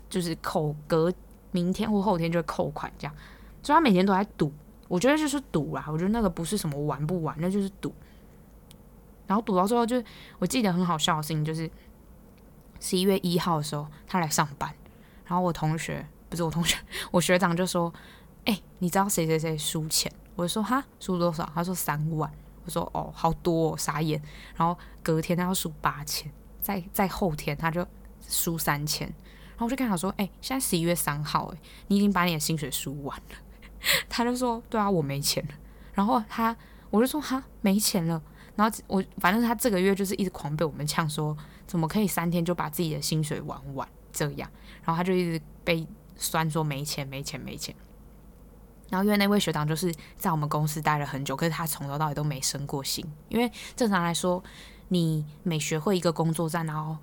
[0.10, 1.12] 就是扣隔
[1.52, 3.16] 明天或后天就会扣款这样，
[3.64, 4.54] 所以他每天都在赌。
[4.88, 7.92] 我觉得就是赌啦，我觉得那个不是什么玩不玩，那就是赌。
[9.26, 10.04] 然后赌到最后，就
[10.38, 11.68] 我记得很好笑的事情就是
[12.80, 14.72] 十一月一号的时候，他来上班。
[15.34, 16.78] 然后我同学不是我同学，
[17.10, 17.92] 我学长就说
[18.46, 22.32] ：“哎、你知道谁谁谁输钱？”我就说：“哈，输多少？”他说：“三万。”
[22.66, 24.22] 我说：“哦，好多哦，傻眼。”
[24.56, 26.32] 然后隔天他要输八千，
[26.62, 27.84] 再再后天他就
[28.22, 29.08] 输三千。
[29.08, 31.58] 然后我就跟他说：“哎、现在十一月三号，哎，
[31.88, 33.36] 你已经把你的薪水输完了。
[34.08, 35.54] ”他就说：“对啊，我没钱了。”
[35.96, 36.56] 然后他
[36.92, 38.22] 我就说：“哈，没钱了。”
[38.56, 44.50] 然后我反正他这个月就是一直狂被我们呛说：“怎么可以三天就把自己的薪水玩完？”这样，
[44.84, 45.86] 然后他就一直被
[46.16, 47.76] 酸说没钱、没钱、没钱。
[48.90, 53.04] 然后因为那位学长就是在我们公司待了很久，可是他从头到尾都没升过薪。
[53.28, 54.42] 因为正常来说，
[54.90, 56.96] 你每学会一个工作站，然后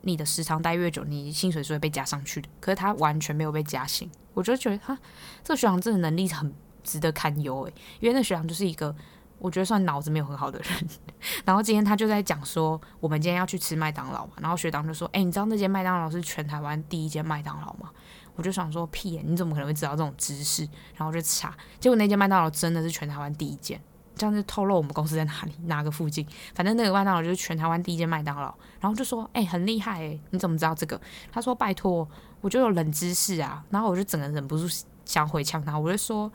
[0.00, 2.48] 你的时长待越久，你薪水是会被加上去的。
[2.58, 4.98] 可是他完全没有被加薪，我就觉得他
[5.44, 6.50] 这个学长真的能力很
[6.82, 8.96] 值得堪忧诶，因为那学长就是一个。
[9.38, 10.88] 我觉得算脑子没有很好的人，
[11.44, 17.90] 然后今天他就在讲说，我们今天要去吃麦当劳嘛，然后学长就说，哎，你知道那间麦当劳是全台湾第一间麦当劳吗？
[18.34, 20.68] 我就想说，屁，你怎么可能会知道这种知识？
[20.94, 23.80] 然后就查，结果那间麦当劳真的是全台湾第一间，
[24.14, 28.54] 这样就透露我们公司在哪里，哪个附近，反正那个麦当劳就是全台湾第一间麦当劳。
[28.80, 31.00] 然后就说，哎，很厉害哎，你怎么知道这个？
[31.30, 32.06] 他说，拜托，
[32.40, 33.64] 我就有冷知识啊。
[33.70, 34.66] 然后我就整个忍不住
[35.04, 36.30] 想回呛他，我就说。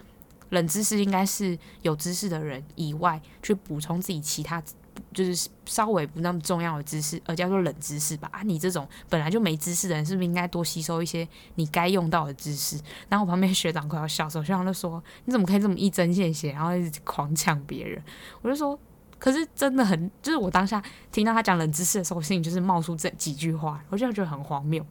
[0.51, 4.61] 冷知识应该是有知识的人以外去补充自己其他，
[5.13, 8.29] 就是稍微不那么重要的知识，而叫做冷知识吧。
[8.33, 12.77] 啊，你这种本来就没知识的人，是不是应该多吸收一些你该用到的知识？
[13.09, 18.03] 然后我旁边学长快要笑死，学长就说：“你怎么可以这么一针见血，然后一直狂抢别人？”
[18.43, 18.77] 我就说
[19.17, 24.85] ：“可是真的很，就是我当下听到他讲冷知识的时候，我心里就是冒出这几句话，我就觉得很荒谬。”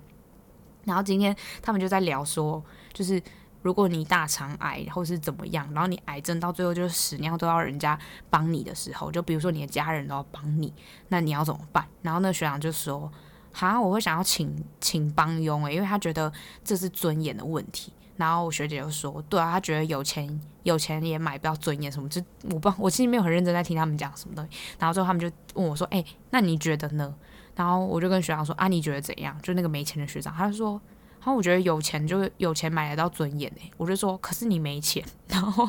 [0.85, 3.23] 然后今天他们就在聊说，就是。
[3.63, 7.99] 如果你大肠癌或是怎么样，然后你癌症到最后就是屎尿都要人家
[8.31, 10.73] 帮你的时候，就比如说你的家人都要帮你，
[11.09, 11.87] 那你要怎么办？
[12.01, 13.13] 然后那学长就说
[13.53, 16.33] ：“哈，我会想要请请帮佣诶，因为他觉得
[16.65, 27.15] 这是尊严的问题。”然后我学姐就说：“对啊，他觉得有钱有钱也买不到尊严什么，就我不我其实没有很认真在听他们讲什么东西。”然后最后他们就问我说：“哎，那你觉得呢？”
[27.55, 30.81] 然后我就跟学长说：“啊，你觉得怎样？”就那个没钱的学长，他就说。
[31.21, 35.05] 然后我觉得有钱就是有钱买得到尊严诶，我就说，可是你没钱。
[35.29, 35.69] 然后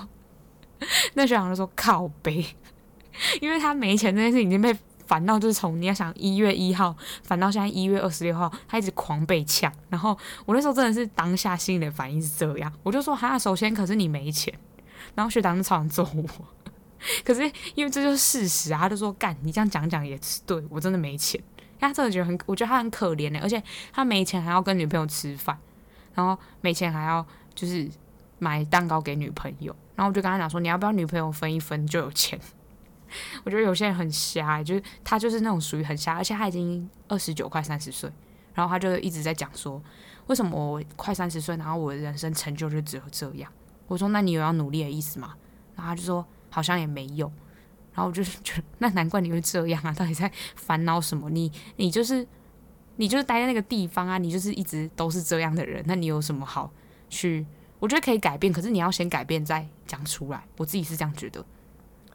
[1.14, 2.46] 那学长就说靠北，
[3.42, 4.76] 因为他没钱这件事已经被
[5.06, 9.72] 烦到就是从你要想一月一号烦到现在一月二十六号，他一直狂被呛。
[9.90, 14.54] 然后我那时候真的是当下心里的反应是这样，我就说哈，首先可是你没钱，
[15.14, 16.24] 然后学长就超想揍我。
[17.26, 17.42] 可是
[17.76, 21.42] 因为这就是事实啊，他就说干，你这样讲讲也是对，我真的没钱。
[21.82, 23.62] 他真的觉得很，我觉得他很可怜的，而且
[23.92, 25.58] 他没钱还要跟女朋友吃饭，
[26.14, 27.90] 然后没钱还要就是
[28.40, 32.40] 买蛋糕给女朋友，然后我就跟他讲说，你要不要女朋友分一分就有钱？
[33.44, 38.10] 我觉得有些人很瞎，就是他就是那种属于很瞎，而且他已经二十九快三十岁，
[38.54, 39.82] 然后他就一直在讲说，
[40.28, 43.52] 为什么我快三十岁，然后我的人生成就就只有这样？
[43.88, 45.36] 我说那你有要努力的意思吗？
[45.76, 47.30] 然后他就说好像也没有。
[48.02, 49.94] 然后我就是觉得，那难怪你会这样啊！
[49.94, 51.30] 到底在烦恼什么？
[51.30, 52.28] 你你就是
[52.96, 54.18] 你就是待在那个地方啊！
[54.18, 56.72] 你就是一直都是这样的人，那你有什么好
[57.10, 57.46] 去？
[57.78, 60.44] 我觉得可以改变，可是你要先改变再讲出来。
[60.58, 61.46] 我自己是这样觉得。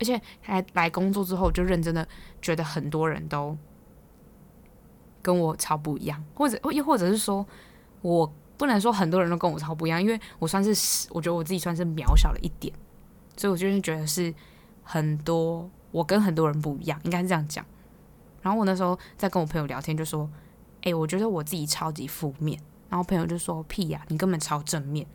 [0.01, 2.05] 而且来来工作之后，就认真的
[2.43, 3.57] 觉得很多人都
[5.23, 7.47] 跟我超不一样，或者又或者是说，
[8.03, 12.75] 我不能说很多人都跟我超不一样，因为我算是我觉得我自己算是渺小了一点，
[13.37, 14.35] 所以我就是觉得是。
[14.89, 17.65] 很多，我跟很多人不一样，应该是这样讲。
[18.43, 20.29] 然后我那时候在跟我朋友聊天，就说
[20.85, 25.07] ：“哎、我觉得我自己超级负面。”然后朋友就说：“屁呀、你根本超正面。”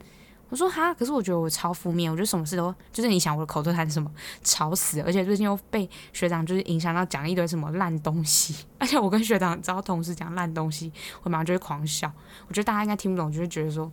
[0.49, 2.11] 我说：“哈，可是我觉得我超负面。
[2.11, 4.11] 我觉得什么事都就是你想我的口头禅是什么
[4.43, 8.65] 吵死，而且最近又被学长就是影响到讲一堆什么烂东西。
[8.79, 12.11] 而且我跟学长只要同事讲烂东西，我马上就会狂笑。
[12.47, 13.89] 我觉得大家应该听不懂，就会觉得说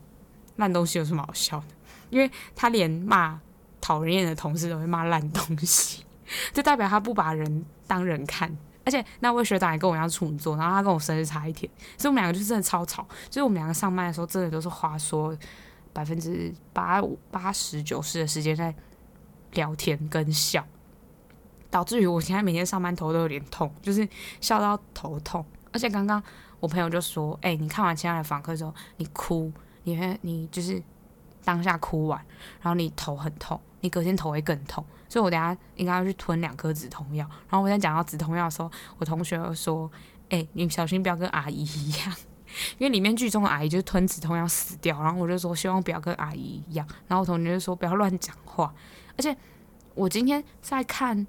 [0.56, 1.66] 烂东西有什么好笑的？
[2.08, 3.38] 因为他连骂。
[3.80, 6.04] 讨人厌的同事都会骂烂东西，
[6.52, 8.56] 就代表他不把人当人看。
[8.84, 13.06] 而且那位学长也跟我一样处女座，然后他跟我生日差一天，所以我们两个就是真的超吵。
[13.28, 15.36] 就是我们两个上班的时候，真的都是话说
[15.92, 18.74] 百分之八八十九十的时间在
[19.52, 20.64] 聊天跟笑，
[21.68, 24.08] 导致于我现在每天上班头都有点痛，就是
[24.40, 25.44] 笑到头痛。
[25.70, 26.22] 而且刚刚
[26.58, 29.52] 我朋友就说：“哎、你看完亲爱的访客之后，你哭，
[29.82, 30.82] 你会你就是
[31.44, 32.18] 当下哭完，
[32.62, 37.24] 然后你头很痛。”你隔天头会更痛，所以我等下应该要去吞两颗止痛药。
[37.48, 39.90] 然后我在讲到止痛药的时候，我同学又说
[40.30, 42.14] ：“哎、你小心不要跟阿姨一样，
[42.78, 48.74] 因为里面剧中的阿姨就是吞止痛药死掉。”然后我就说：“希望不要跟阿姨一样。”然后我同学就说：“不要乱讲话。”
[49.16, 49.36] 而且
[49.94, 51.26] 我今天在看，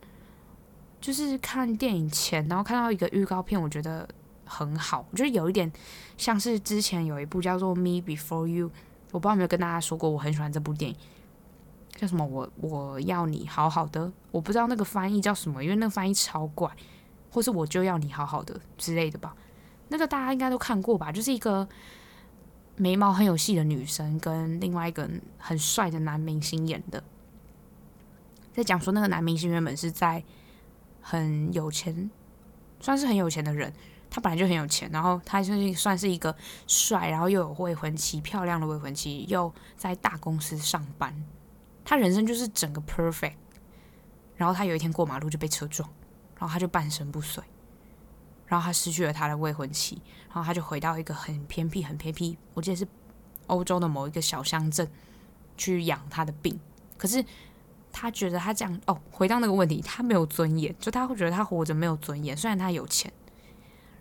[0.99, 4.07] 就是看电影前，然后看到一个预告片，我觉得
[4.45, 5.71] 很好，就是有一点
[6.17, 8.67] 像是之前有一部叫做《Me Before You》，
[9.11, 10.97] 我不知道有没有跟大家说过，我很喜欢这部电影。
[11.99, 12.25] 叫什么？
[12.25, 16.71] 我我要你好好的，我不知道那个翻译叫什么，因为那个翻译超怪，
[17.29, 19.35] 或是我就要你好好的之类的吧。
[19.89, 21.11] 那个大家应该都看过吧？
[21.11, 21.67] 就是一个
[22.77, 27.03] 眉毛很有戏的女生跟另外一个很帅的男明星演的，
[28.53, 30.23] 在讲说那个男明星原本是在
[31.01, 32.09] 很有钱，
[32.79, 33.73] 算是很有钱的人，
[34.09, 36.33] 他本来就很有钱，然后他就是算是一个
[36.65, 41.13] 帅，然后又有未婚妻，漂亮的未婚妻，又在大公司上班。
[41.89, 43.33] 他人生就是整个 perfect，
[44.35, 45.89] 然后他有一天过马路就被车撞，
[46.37, 47.43] 然后他就半身不遂，
[48.45, 52.87] 然后他失去了他的未婚妻，然后他就回到一个很偏僻、很偏僻，我记得是
[53.47, 54.87] 欧洲的某一个小乡镇
[55.57, 56.59] 去养他的病。
[56.95, 57.25] 可是
[57.91, 62.37] 他觉得他这样哦，回到那个问题，他没有尊严，就他会觉得他活着没有尊严。
[62.37, 63.11] 虽然他有钱，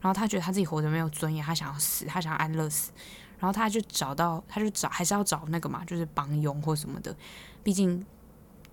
[0.03, 2.93] 然后他觉得他自己活着没有尊严，他想要死，他想要安乐死。
[3.39, 7.17] 然后他就找到，他就找，还是要找那个嘛，就是帮佣或什么的。
[7.63, 8.01] 毕竟，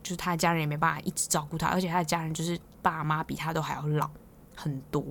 [0.01, 4.09] 就是他的家人也没办法一直照顾他，而且他的家人就是爸妈比他都还要老
[4.55, 5.03] 很多，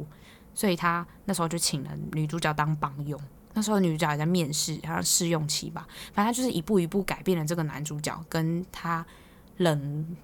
[0.54, 3.20] 所以他那时候就请了女主角当帮佣。
[3.52, 5.86] 那时候女主角也在面试，好像试用期吧。
[6.12, 9.04] 反正他就是一步一步改变了这个男主角，跟他
[9.58, 10.16] 冷，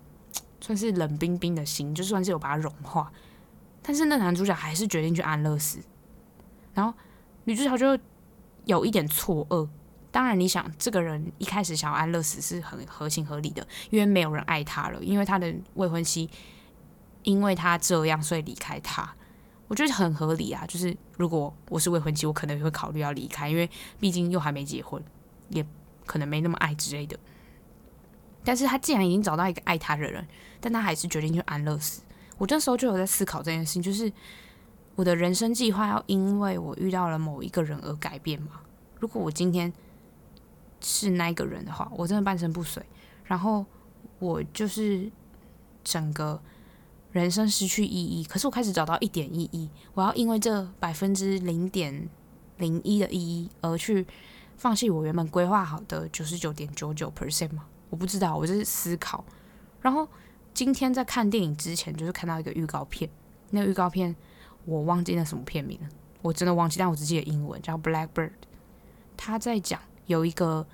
[0.61, 3.12] 算是冷冰冰的心，就算是有把他融化。
[3.82, 5.78] 但是那男主角还是决定去安乐死，
[6.74, 6.92] 然后
[7.44, 8.03] 女主角就。
[8.66, 9.66] 有一点错愕，
[10.11, 16.28] 当然，你想这个人一开始想要安乐死是很合情合理的，因为没有人爱他了，因为他的未婚妻
[17.22, 19.14] 因为他这样所以离开他，
[19.68, 20.64] 我觉得很合理啊。
[20.66, 25.02] 就是如果我是未婚妻，我可能会考虑要离开，因为毕竟又还没结婚，
[25.48, 25.64] 也
[26.06, 27.18] 可能没那么爱之类的。
[28.44, 30.26] 但是他既然已经找到一个爱他的人，
[30.61, 32.02] 但他还是决定去安乐死。
[32.38, 34.12] 我这时候就有在思考这件事情，就是。
[34.96, 38.61] 我的人生计划要因为我遇到了某一个人而改变吗？
[38.98, 39.72] 如果我今天
[40.81, 42.83] 是那个人的话，我真的半身不遂，
[43.24, 43.64] 然后
[44.18, 45.11] 我就是
[45.85, 46.41] 整个
[47.12, 48.24] 人生失去意义。
[48.24, 52.09] 可是我开始找到一点意义，我要因为这百分之零点
[52.59, 54.07] 零一的意义而去
[54.57, 57.66] 放弃我原本规划好的九十九点九九 percent 吗？
[57.89, 59.24] 我不知道，我就是思考。
[59.81, 60.09] 然后
[60.53, 63.11] 今天在看电影之前，就是看到一个预告片，
[63.51, 64.14] 那个预告片。
[64.66, 65.89] 我忘记那什么片名了，
[66.20, 68.28] 我真的忘记，但我只记得英文叫《Blackbird》。
[69.16, 70.66] 他在讲有一个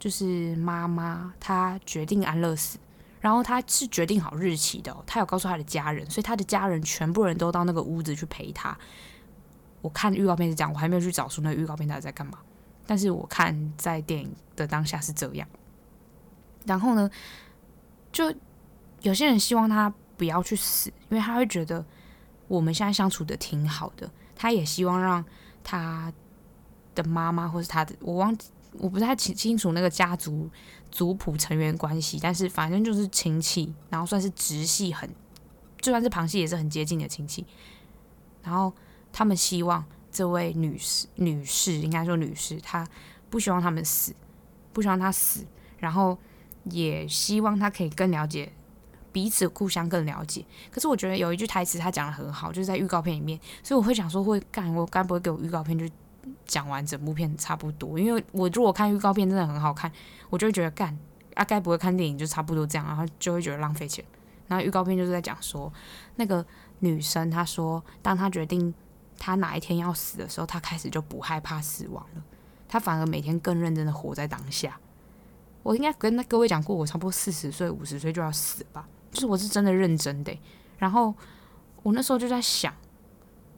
[0.00, 2.76] 就是妈妈，她决定安乐死，
[3.20, 8.76] 然后她是决定好日期的，她有告诉她的家人，所以她的家人全部人都到那个屋子去陪她。
[9.80, 12.40] 我看预告片是这样，我还没有去找出那个预告片到底在干嘛，
[12.84, 15.46] 但是我看在电影的当下是这样。
[16.66, 17.08] 然后呢，
[18.10, 18.34] 就
[19.02, 21.84] 有些人希望他不要去死，因为他会觉得
[22.48, 24.10] 我们现在相处的挺好的。
[24.34, 25.24] 他也希望让
[25.62, 26.12] 他
[27.02, 30.50] 的妈妈或是他的，我忘记，我不太清清楚那个家族
[30.90, 35.08] 族谱成员关系，但是反正就是亲戚，然后算是直系很，
[35.80, 37.46] 就算是旁系也是很接近的亲戚。
[38.42, 38.72] 然后
[39.12, 42.86] 他们希望这位女士，女士应该说女士，她
[43.30, 44.14] 不希望他们死，
[44.72, 45.46] 不希望她死，
[45.78, 46.18] 然后。
[46.70, 48.52] 也希望他可以更了解
[49.10, 50.44] 彼此，互相更了解。
[50.70, 55.88] 可是我觉得有一句台词他讲得很好，就是在预告片里面，所以我会想说会干，我该不会给我预告片就
[56.46, 57.98] 讲完整部片差不多？
[57.98, 59.90] 因为我如果看预告片真的很好看，
[60.30, 60.96] 我就会觉得干
[61.34, 64.04] 啊，该不会看电影就差不多这样，然后就会觉得浪费钱。
[64.46, 65.72] 然后预告片就是在讲说，
[66.16, 66.44] 那个
[66.78, 68.72] 女生她说，当她决定
[69.18, 72.22] 她哪一天要死的时候，她开始就不害怕死亡了，
[72.66, 74.78] 她反而每天更认真的活在当下。
[75.62, 80.34] 我应该跟那各位讲过，我差不多四十岁、五十岁就要死吧，就是我是真的认真的。
[80.78, 81.14] 然后
[81.82, 82.72] 我那时候就在想，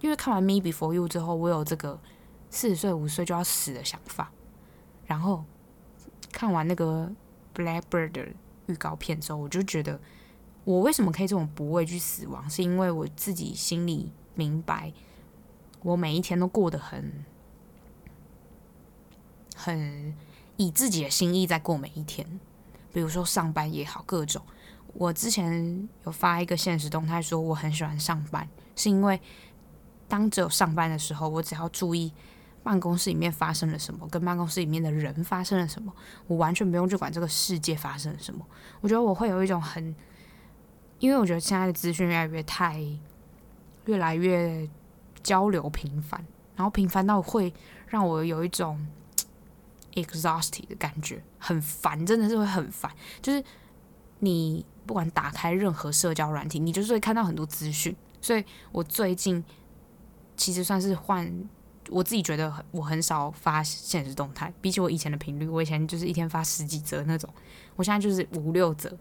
[0.00, 2.00] 因为看完《Me Before You》之后，我有这个
[2.50, 4.30] 四十岁、五十岁就要死的想法。
[5.06, 5.44] 然后
[6.30, 7.10] 看完那个
[7.58, 8.28] 《Blackbird》的
[8.66, 9.98] 预告片之后，我就觉得，
[10.64, 14.92] 我为什么可以这种不畏惧死亡，是因为我自己心里明白，
[15.82, 17.24] 我每一天都过得很
[19.56, 20.14] 很。
[20.56, 22.38] 以自己的心意在过每一天，
[22.92, 24.42] 比如说上班也好，各种。
[24.92, 28.46] 我之前有发一个现实动态说我很喜欢上班，
[28.76, 29.18] 是因为
[30.06, 32.12] 当只有上班的时候，我只要注意
[32.62, 35.92] 办公室里面发生了什么，跟办公室里面的人发生了什么，
[36.26, 38.46] 我完全不用去管这个世界发生了什么。
[38.80, 39.94] 我觉得我会有一种很，
[40.98, 42.80] 因为我觉得现在的资讯越来越太，
[43.86, 44.68] 越来越
[45.22, 46.24] 交流频繁，
[46.56, 47.52] 然后频繁到会
[47.86, 48.86] 让我有一种。
[49.94, 52.88] exhausted 的感觉很烦，真的是会很烦。
[53.20, 53.42] 就是
[54.20, 57.94] 你不管打开任何社交软体，你就是会看到很多资讯。
[58.20, 59.44] 所以我最近
[60.36, 61.28] 其实算是换，
[61.90, 67.28] 我自己觉得很我很少发现实动态，比起我以前的频率，我以前就是一天发十几则那种，
[67.76, 68.96] 我现在就是五六则，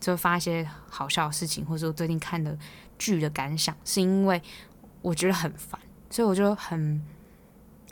[0.00, 2.58] 就发一些好笑的事情，或者说最近看的
[2.98, 4.42] 剧的感想，是因为
[5.00, 5.80] 我觉得很烦，
[6.10, 7.02] 所以我就很。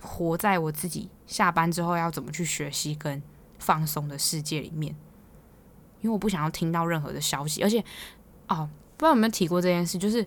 [0.02, 3.22] 活在我自己下班之后要怎么去学习跟
[3.58, 4.96] 放松的世界里面，
[6.00, 7.84] 因为我不想要听到任何的消息，而且
[8.48, 8.66] 哦，
[8.96, 10.26] 不知道有没有提过这件事，就是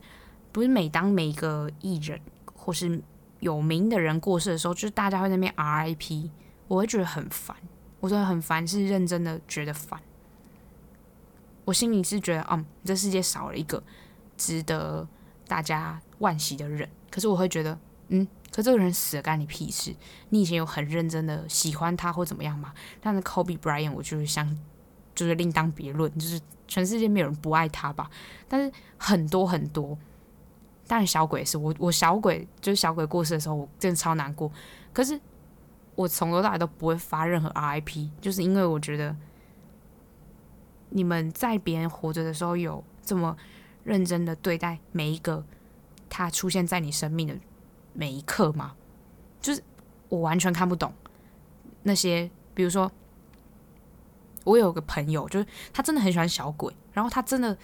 [0.51, 2.21] 不是每当每一个艺人
[2.53, 3.01] 或是
[3.43, 6.29] 有名的人过世的时候，就是大家会在那边 RIP，
[6.67, 7.55] 我会觉得很烦，
[7.99, 9.99] 我真的很烦，是认真的觉得烦，
[11.65, 13.83] 我心里是觉得，嗯，这世界少了一个
[14.35, 15.07] 值得
[15.47, 17.77] 大家惋惜的人，可是我会觉得，
[18.07, 18.27] 嗯。
[18.55, 19.95] 可这个人死了，干你屁事？
[20.29, 22.71] 你以前有很认真的喜欢他或怎么样吗？
[23.01, 24.47] 但是 Kobe Bryant，我就是想，
[25.15, 28.07] 就是另当别论，就是全世界没有人不爱他吧？
[28.47, 29.97] 但是很多很多，
[30.93, 34.51] 当然小鬼是我，我小鬼就是小鬼过世的时候，我真的超难过。
[34.93, 35.19] 可是
[35.95, 39.15] 我从头到尾都不会发任何 RIP，就是因为我觉得
[40.89, 43.35] 你们在别人活着的时候有这么
[43.83, 45.43] 认真的对待每一个
[46.07, 47.35] 他出现在你生命的。
[47.95, 48.75] 每一刻吗，
[49.41, 49.63] 就是
[50.09, 50.93] 我完全看不懂
[51.81, 52.91] 那些，比如说，
[54.43, 57.57] 我有个朋友，就是他真的很喜欢小鬼，然后他真的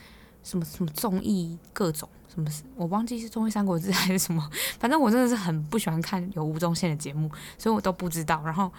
[0.50, 8.42] 什么什么综艺各种什么，我忘记是综艺《三国志》还是什么，反正我真的是很不喜欢看有吴宗宪的节目，所以我都不知道。
[8.44, 8.72] 然后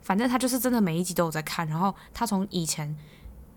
[0.00, 2.96] 反正他就是真的每一集都有在看，然后他从以前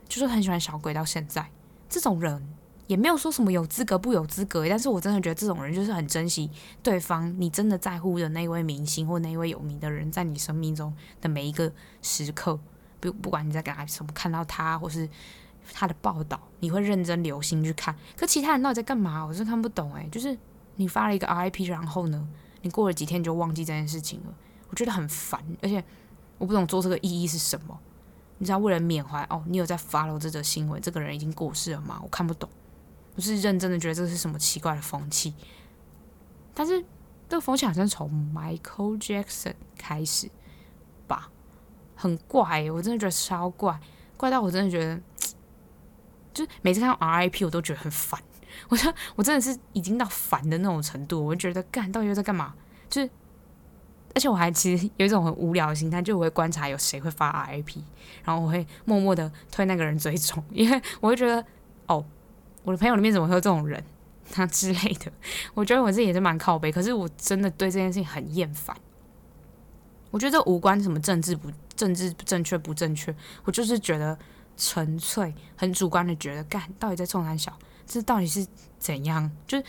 [0.10, 1.50] 就是很喜欢小鬼到现在，
[1.88, 2.56] 这种人。
[2.88, 6.52] 也没有说什么有资格不有资格，但是我真的觉得这种人就是很珍惜
[6.84, 12.60] 对方，你真的在乎的那位明星或那位有名的人，在你生命中的每一个时刻，
[13.00, 15.08] 不不管你在干什么，看到他或是
[15.74, 17.96] 他的报道，你会认真留心去看。
[18.16, 19.26] 可其他人到底在干嘛？
[19.26, 20.38] 我是看不懂诶，就是
[20.76, 22.28] 你发了一个 RIP，然后呢，
[22.62, 24.34] 你过了几天就忘记这件事情了，
[24.70, 25.84] 我觉得很烦，而且
[26.38, 27.80] 我不懂做这个意义是什么。
[28.38, 32.00] 你知道为了缅怀哦，你有在 follow 这则新闻，这个人已经过世了吗？
[32.02, 32.50] 我看不懂。
[33.16, 35.34] 我是认真的觉得这是什么奇怪的风气，
[36.54, 36.82] 但是
[37.28, 40.32] 这个风气好像从 Michael Jackson 开始
[41.08, 41.30] 吧，
[41.94, 43.78] 很怪，我真的觉得超怪，
[44.16, 45.00] 怪到我真的觉得，
[46.34, 48.22] 就每次看到 RIP 我都觉得很烦，
[48.70, 52.54] 我说我真的是已经到烦的那种程度，我就觉得干到底又在干嘛？
[52.90, 53.10] 就是，
[54.16, 57.82] 而且我还其实有一种很无聊的心态，就我会观察有谁会发 RIP，
[58.24, 61.46] 然后我会默默的推那个人追踪， 因为我会觉得
[61.88, 62.06] 哦，
[62.64, 63.84] 我的朋友里面怎么会有这种人？
[64.34, 65.12] 他之类的，
[65.54, 68.74] 我觉得我自己也是蛮靠北，可是我真的对这件事情很厌烦。
[70.10, 73.14] 我觉得这无关什么政治不政治正确不正确，
[73.44, 74.18] 我就是觉得
[74.64, 77.58] 纯粹很主观的觉得，干到底在冲三小，
[77.88, 78.46] 这到底是
[78.78, 79.30] 怎样？
[79.48, 79.64] 就是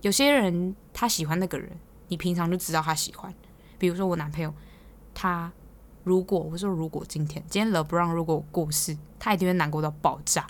[0.00, 1.70] 有些人他喜欢那个人，
[2.08, 3.32] 你平常就知道他喜欢。
[3.78, 4.52] 比如说我男朋友，
[5.14, 5.52] 他
[6.02, 10.44] 如果我说如果今天今天 LeBron 如果过世，他一定会难过到爆炸。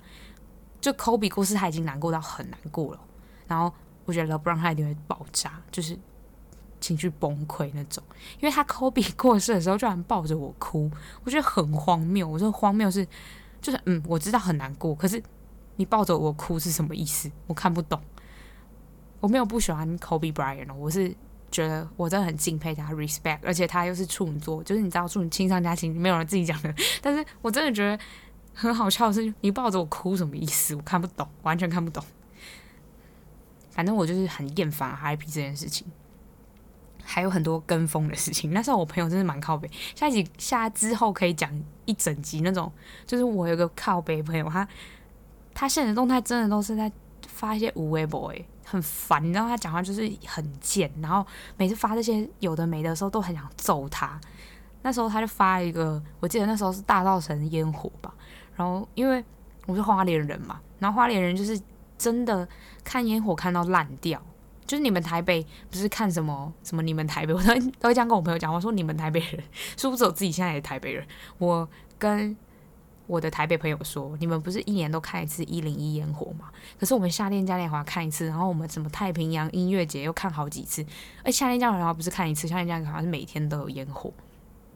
[0.80, 3.00] 就 Kobe 过世，他已经难过到很难过了。
[3.46, 3.70] 然后
[4.06, 5.98] 我觉得 LeBron 他一定会爆炸，就是
[6.80, 8.02] 情绪崩溃那种。
[8.40, 10.90] 因为他 Kobe 过世的时候，居然抱着我哭，
[11.24, 12.26] 我觉得很荒谬。
[12.26, 13.06] 我说荒谬是，
[13.66, 15.20] 就是嗯，我知道很难过，可是
[15.74, 17.28] 你抱着我哭是什么意思？
[17.48, 18.00] 我看不懂。
[19.18, 21.12] 我没有不喜欢 Kobe Bryant，我是
[21.50, 26.72] 觉得我真的很敬佩他，respect，而且他又是处女座，就是你知道处女亲上加亲，没有人自己讲的。
[27.02, 27.98] 但是我真的觉得
[28.54, 30.76] 很好笑的是，你抱着我哭什么意思？
[30.76, 32.04] 我看不懂，完全看不懂。
[33.70, 35.88] 反正我就是很厌烦 RIP 这件事情，
[37.06, 38.52] 还有很多跟风的事情。
[38.52, 41.50] 那时候我朋友真是蛮靠北，下一集下之后可以讲
[41.84, 42.70] 一整集那种。
[43.06, 44.66] 就是我有个靠北朋友，他
[45.54, 46.90] 他现实动态真的都是在
[47.28, 49.22] 发一些无微博，诶，很烦。
[49.22, 51.26] 你知道他讲话就是很贱，然后
[51.56, 54.20] 每次发这些有的没的时候都很想揍他。
[54.82, 58.12] 那时候他就发一个，我记得那时候是大稻埕烟火吧。
[58.54, 59.24] 然后因为
[59.66, 61.60] 我是花莲人嘛，然后花莲人就是。
[61.98, 62.46] 真的
[62.84, 64.20] 看烟火看到烂掉，
[64.66, 66.82] 就是你们台北不是看什么什么？
[66.82, 69.42] 你们台北， 我都都会这样跟我朋友讲，我说你们台北人
[69.76, 71.06] 是不是我自己现在也是台北人？
[71.38, 72.36] 我跟
[73.06, 76.50] 我的台北朋友说，你们不是一年都看一次一零一烟火吗？
[76.78, 80.84] 可是我们夏天嘉年华看一次，然后我们什么太平洋音乐节又看好几次，
[81.22, 84.12] 而夏天嘉年华不是看一次，夏天嘉年华是每天都有烟火，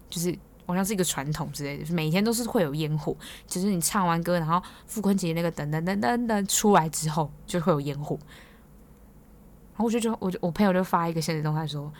[0.09, 0.39] 就是。
[0.67, 3.13] 好像是一个传统之类的，每天都是会有烟火。
[3.45, 8.17] 就是你唱完歌，然后傅昆萁那个噔噔噔噔噔出来之后，就会有烟火。
[9.81, 11.93] 后我就就我就我朋友就发一个现实动态说，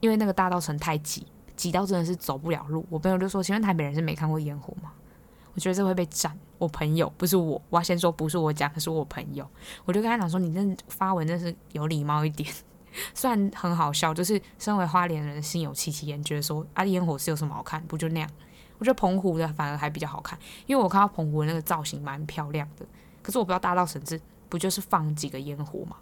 [0.00, 1.26] 因为那个大道城太挤，
[1.56, 2.84] 挤到真的是走不了路。
[2.90, 4.92] 我朋友就说，请问台北人是没看过烟火吗？
[5.54, 6.38] 我觉得这会被斩。
[6.58, 9.48] 我朋友不是我，我要先说不是我讲，可是我朋友。
[9.84, 12.52] 我就跟他讲说，你这发文真是有礼貌一点。
[13.14, 17.80] 虽然很好笑，就是身为花莲人心有戚戚焉，觉得说啊，烟火是有什么好看？
[17.86, 18.30] 不就那样？
[18.78, 22.86] 我觉得澎湖的反而还比较好看，因为我看到澎湖那个造型蛮漂亮的。
[23.22, 25.96] 可是我不知道大道城是不就是放几个烟火嘛？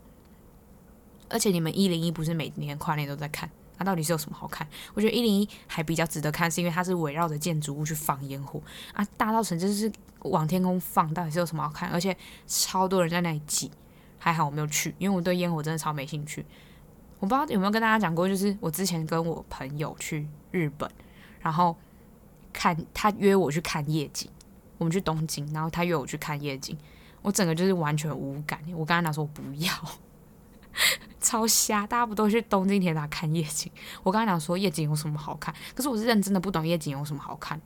[1.29, 3.49] 而且你们一零一不是每年跨年都在看？
[3.79, 4.67] 那、到底是有什么好看？
[4.95, 8.61] 我觉得一零一还比较值得看，是因为它是围绕着建筑物去放烟火
[8.95, 9.07] 啊。
[9.19, 11.91] 大稻埕就是往天空放，到底是有什么好看？
[11.91, 12.17] 而且
[12.47, 13.71] 超多人在那里挤，
[14.19, 16.47] 还好我没有去，因为我对烟火真的超没兴趣。
[17.19, 20.91] 我不知道有没有跟大家讲过，就是我之前跟我朋友去日本，
[21.41, 21.77] 然后
[22.53, 24.31] 看他约我去看夜景，
[24.79, 26.77] 我们去东京，然后他约我去看夜景，
[27.21, 28.59] 我整个就是完全无感。
[28.73, 29.71] 我跟他讲说我不要，
[31.21, 31.87] 超瞎！
[31.87, 33.71] 大家不都去东京铁塔看夜景？
[34.03, 35.55] 我刚才讲说夜景有什么好看？
[35.75, 37.61] 可是我是认真的不懂夜景有什么好看，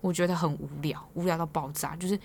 [0.00, 1.94] 我觉得很无聊，无聊到爆炸。
[1.96, 2.18] 就是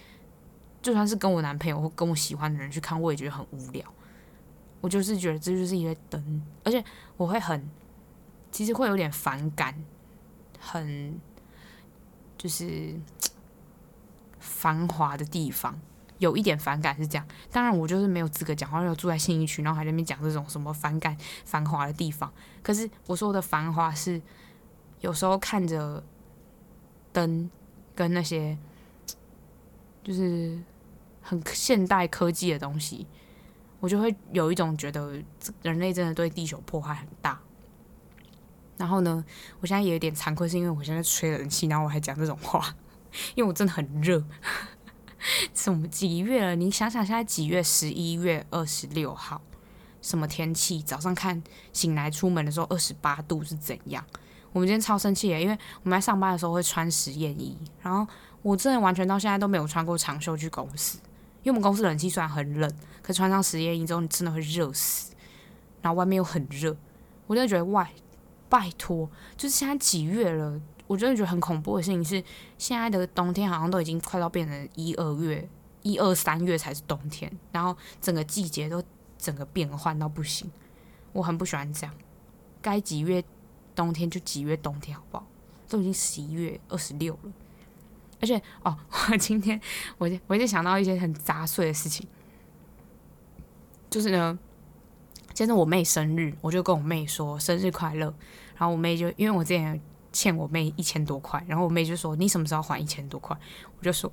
[0.82, 3.86] 就算是跟我男朋友或跟我喜欢的人去看，我也觉得很无聊。
[4.82, 6.84] 我就是觉得这就是一个灯，而且
[7.18, 7.70] 我会很，
[8.50, 9.76] 其实会有点反感，
[10.58, 11.20] 很
[12.38, 12.96] 就是
[14.40, 15.78] 繁华的地方，
[16.20, 17.28] 有一点反感是这样。
[17.52, 22.32] 当然，我就是没有资格讲话，又住在信义区，然后还在那边讲这种什么反感繁华的地方。
[22.62, 24.22] 可是我说的繁华是，
[25.02, 26.04] 有时候看着
[27.12, 27.50] 灯
[27.96, 28.58] 跟那些
[30.04, 30.58] 就是
[31.22, 33.08] 很现代科技的东西。
[33.82, 35.14] 我就会有一种觉得
[35.62, 37.40] 人类真的对地球破坏很大。
[38.76, 39.24] 然后呢，
[39.62, 42.76] 我现在也有点惭愧，是因为我现在吹冷气，然后我还讲这种话，
[43.36, 44.22] 因为我真的很热。
[45.54, 46.56] 什么几月了？
[46.56, 47.62] 你想想，现在几月？
[47.62, 49.42] 十一月二十六号，
[50.02, 50.82] 什么天气？
[50.82, 51.42] 早上看
[51.74, 54.04] 醒来出门的时候二十八度是怎样？
[54.52, 58.12] 我们今天超生气耶，因为我们在上班的时候会穿实验衣，然后
[58.42, 60.98] 我真的完全到现在都没有穿过长袖去公司。
[61.44, 65.14] 因为我们公司冷气虽然很冷，可穿上实验衣之后，你真的会热死。
[65.82, 66.76] 然后外面又很热，
[67.28, 67.88] 我真的觉得，哇，
[68.50, 70.60] 拜托，就是现在几月了？
[70.90, 72.24] 我真的觉得很恐怖的事情是，
[72.58, 75.48] 现在的冬天好像都已经快到变成一二月、
[75.84, 78.84] 一二三月才是冬天，然后整个季节都
[79.16, 80.50] 整个变换到不行。
[81.14, 81.94] 我很不喜欢这样，
[82.60, 83.24] 该几月
[83.76, 85.28] 冬天就几月冬天，好不好？
[85.68, 87.32] 都已经十一月二十六了。
[88.20, 88.76] 而且哦，
[89.12, 89.62] 我 今天
[90.00, 92.08] 我就我就想到一些很杂碎的事情。
[93.92, 94.40] 就是呢，
[95.34, 98.12] 接着我妹生日，我就跟我妹说生日快乐。
[98.58, 99.80] 然后我妹就因为我之前
[100.20, 103.38] 欠我妹一千多块，然后我妹就说你什么时候还一千多块？
[103.78, 104.12] 我就说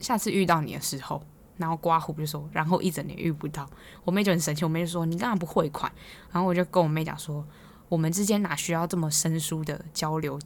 [0.00, 1.22] 下次遇到你的时候。
[1.58, 3.68] 然后刮胡就说，然后一整年遇不到，
[4.04, 4.64] 我妹就很生气。
[4.64, 5.92] 我妹就说你干嘛不汇款？
[6.32, 7.46] 然后我就跟我妹讲说，
[7.88, 10.40] 我们之间哪需要这么生疏的交流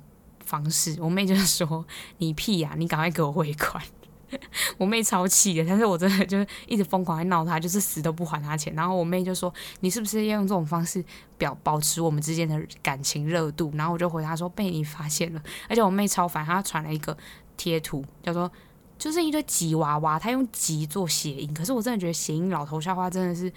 [0.44, 0.98] 方式？
[1.00, 1.86] 我妹就说
[2.18, 3.82] 你屁呀、你赶快给我汇款。
[4.76, 8.74] 我妹超气的，但是我真的就是一直疯狂在闹她，就是死都不还她钱。
[8.74, 11.04] 然后我妹就说：“你是不是要用这种方式
[11.38, 17.16] 表保持我们之间的感情热度？”然后我就回答说：“被你发现了。”而且我妹超烦，她传了一个
[17.56, 18.50] 贴图，叫做
[18.98, 21.54] 就是一堆吉娃娃，她用吉做谐音。
[21.54, 23.52] 可是我真的觉得谐音老头笑话真的是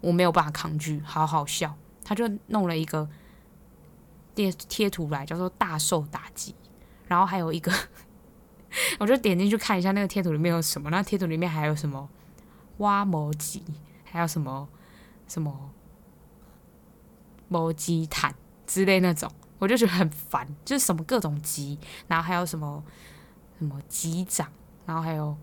[0.00, 1.74] 我没有办法抗拒，好好笑。
[2.04, 3.08] 她就弄了一个
[4.34, 6.54] 贴贴图来，叫做“大受打击”，
[7.08, 7.72] 然后还有一个。
[8.98, 12.08] 我就点进去看一下那个贴图里面有什么，那贴图里面还有什么
[12.78, 13.62] 挖魔吉，
[14.04, 14.68] 还有什么
[15.28, 15.70] 什么
[17.48, 18.34] 魔吉毯
[18.66, 22.82] 之类那种，我就觉得很烦，就是什么各种吉，然后还有什么
[23.58, 24.48] 什么吉长，
[24.86, 25.36] 然后还有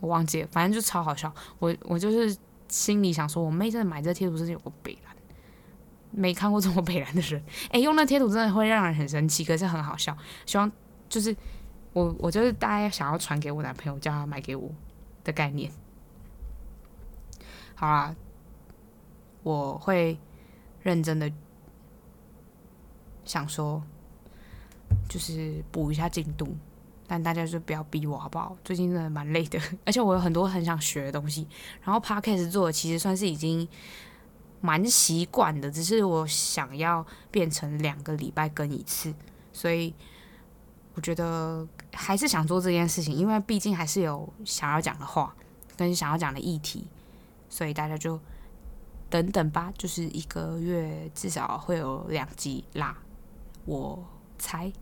[0.00, 1.32] 我忘记了，反正就超好笑。
[1.58, 2.36] 我我就是
[2.68, 5.14] 心里想说，我妹真的买这贴图是有个北蓝，
[6.10, 10.16] 没看过这么北蓝的人，哎、用那贴图真的会让人很生气，可是很好笑。
[10.46, 10.70] 希望
[11.08, 11.36] 就是。
[11.94, 14.70] 我我就是大概想要传给我男朋友，叫他买给我
[15.24, 15.72] 的概念。
[17.74, 18.14] 好啦，
[19.42, 20.18] 我会
[20.82, 21.32] 认真的
[23.24, 23.82] 想说，
[25.08, 26.56] 就是补一下进度，
[27.06, 28.56] 但大家就不要逼我好不好？
[28.62, 31.48] 最近真的蛮累的，而且我有很多很想学的东西。
[31.82, 33.66] 然后 Podcast 做的其实算是已经
[34.60, 39.14] 蛮习惯的，只是我想要变成两个礼拜更一次，
[39.52, 39.94] 所以。
[40.98, 45.32] 我觉得还是想做这件事情，因为毕竟还是有想要讲的话
[45.76, 46.88] 跟想要讲的议题，
[47.48, 48.18] 所以大家就
[49.08, 49.72] 等等吧。
[49.78, 52.98] 就是一个月至少会有两集啦，
[53.64, 54.04] 我
[54.40, 54.72] 猜。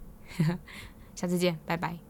[1.14, 2.05] 下次见，拜拜。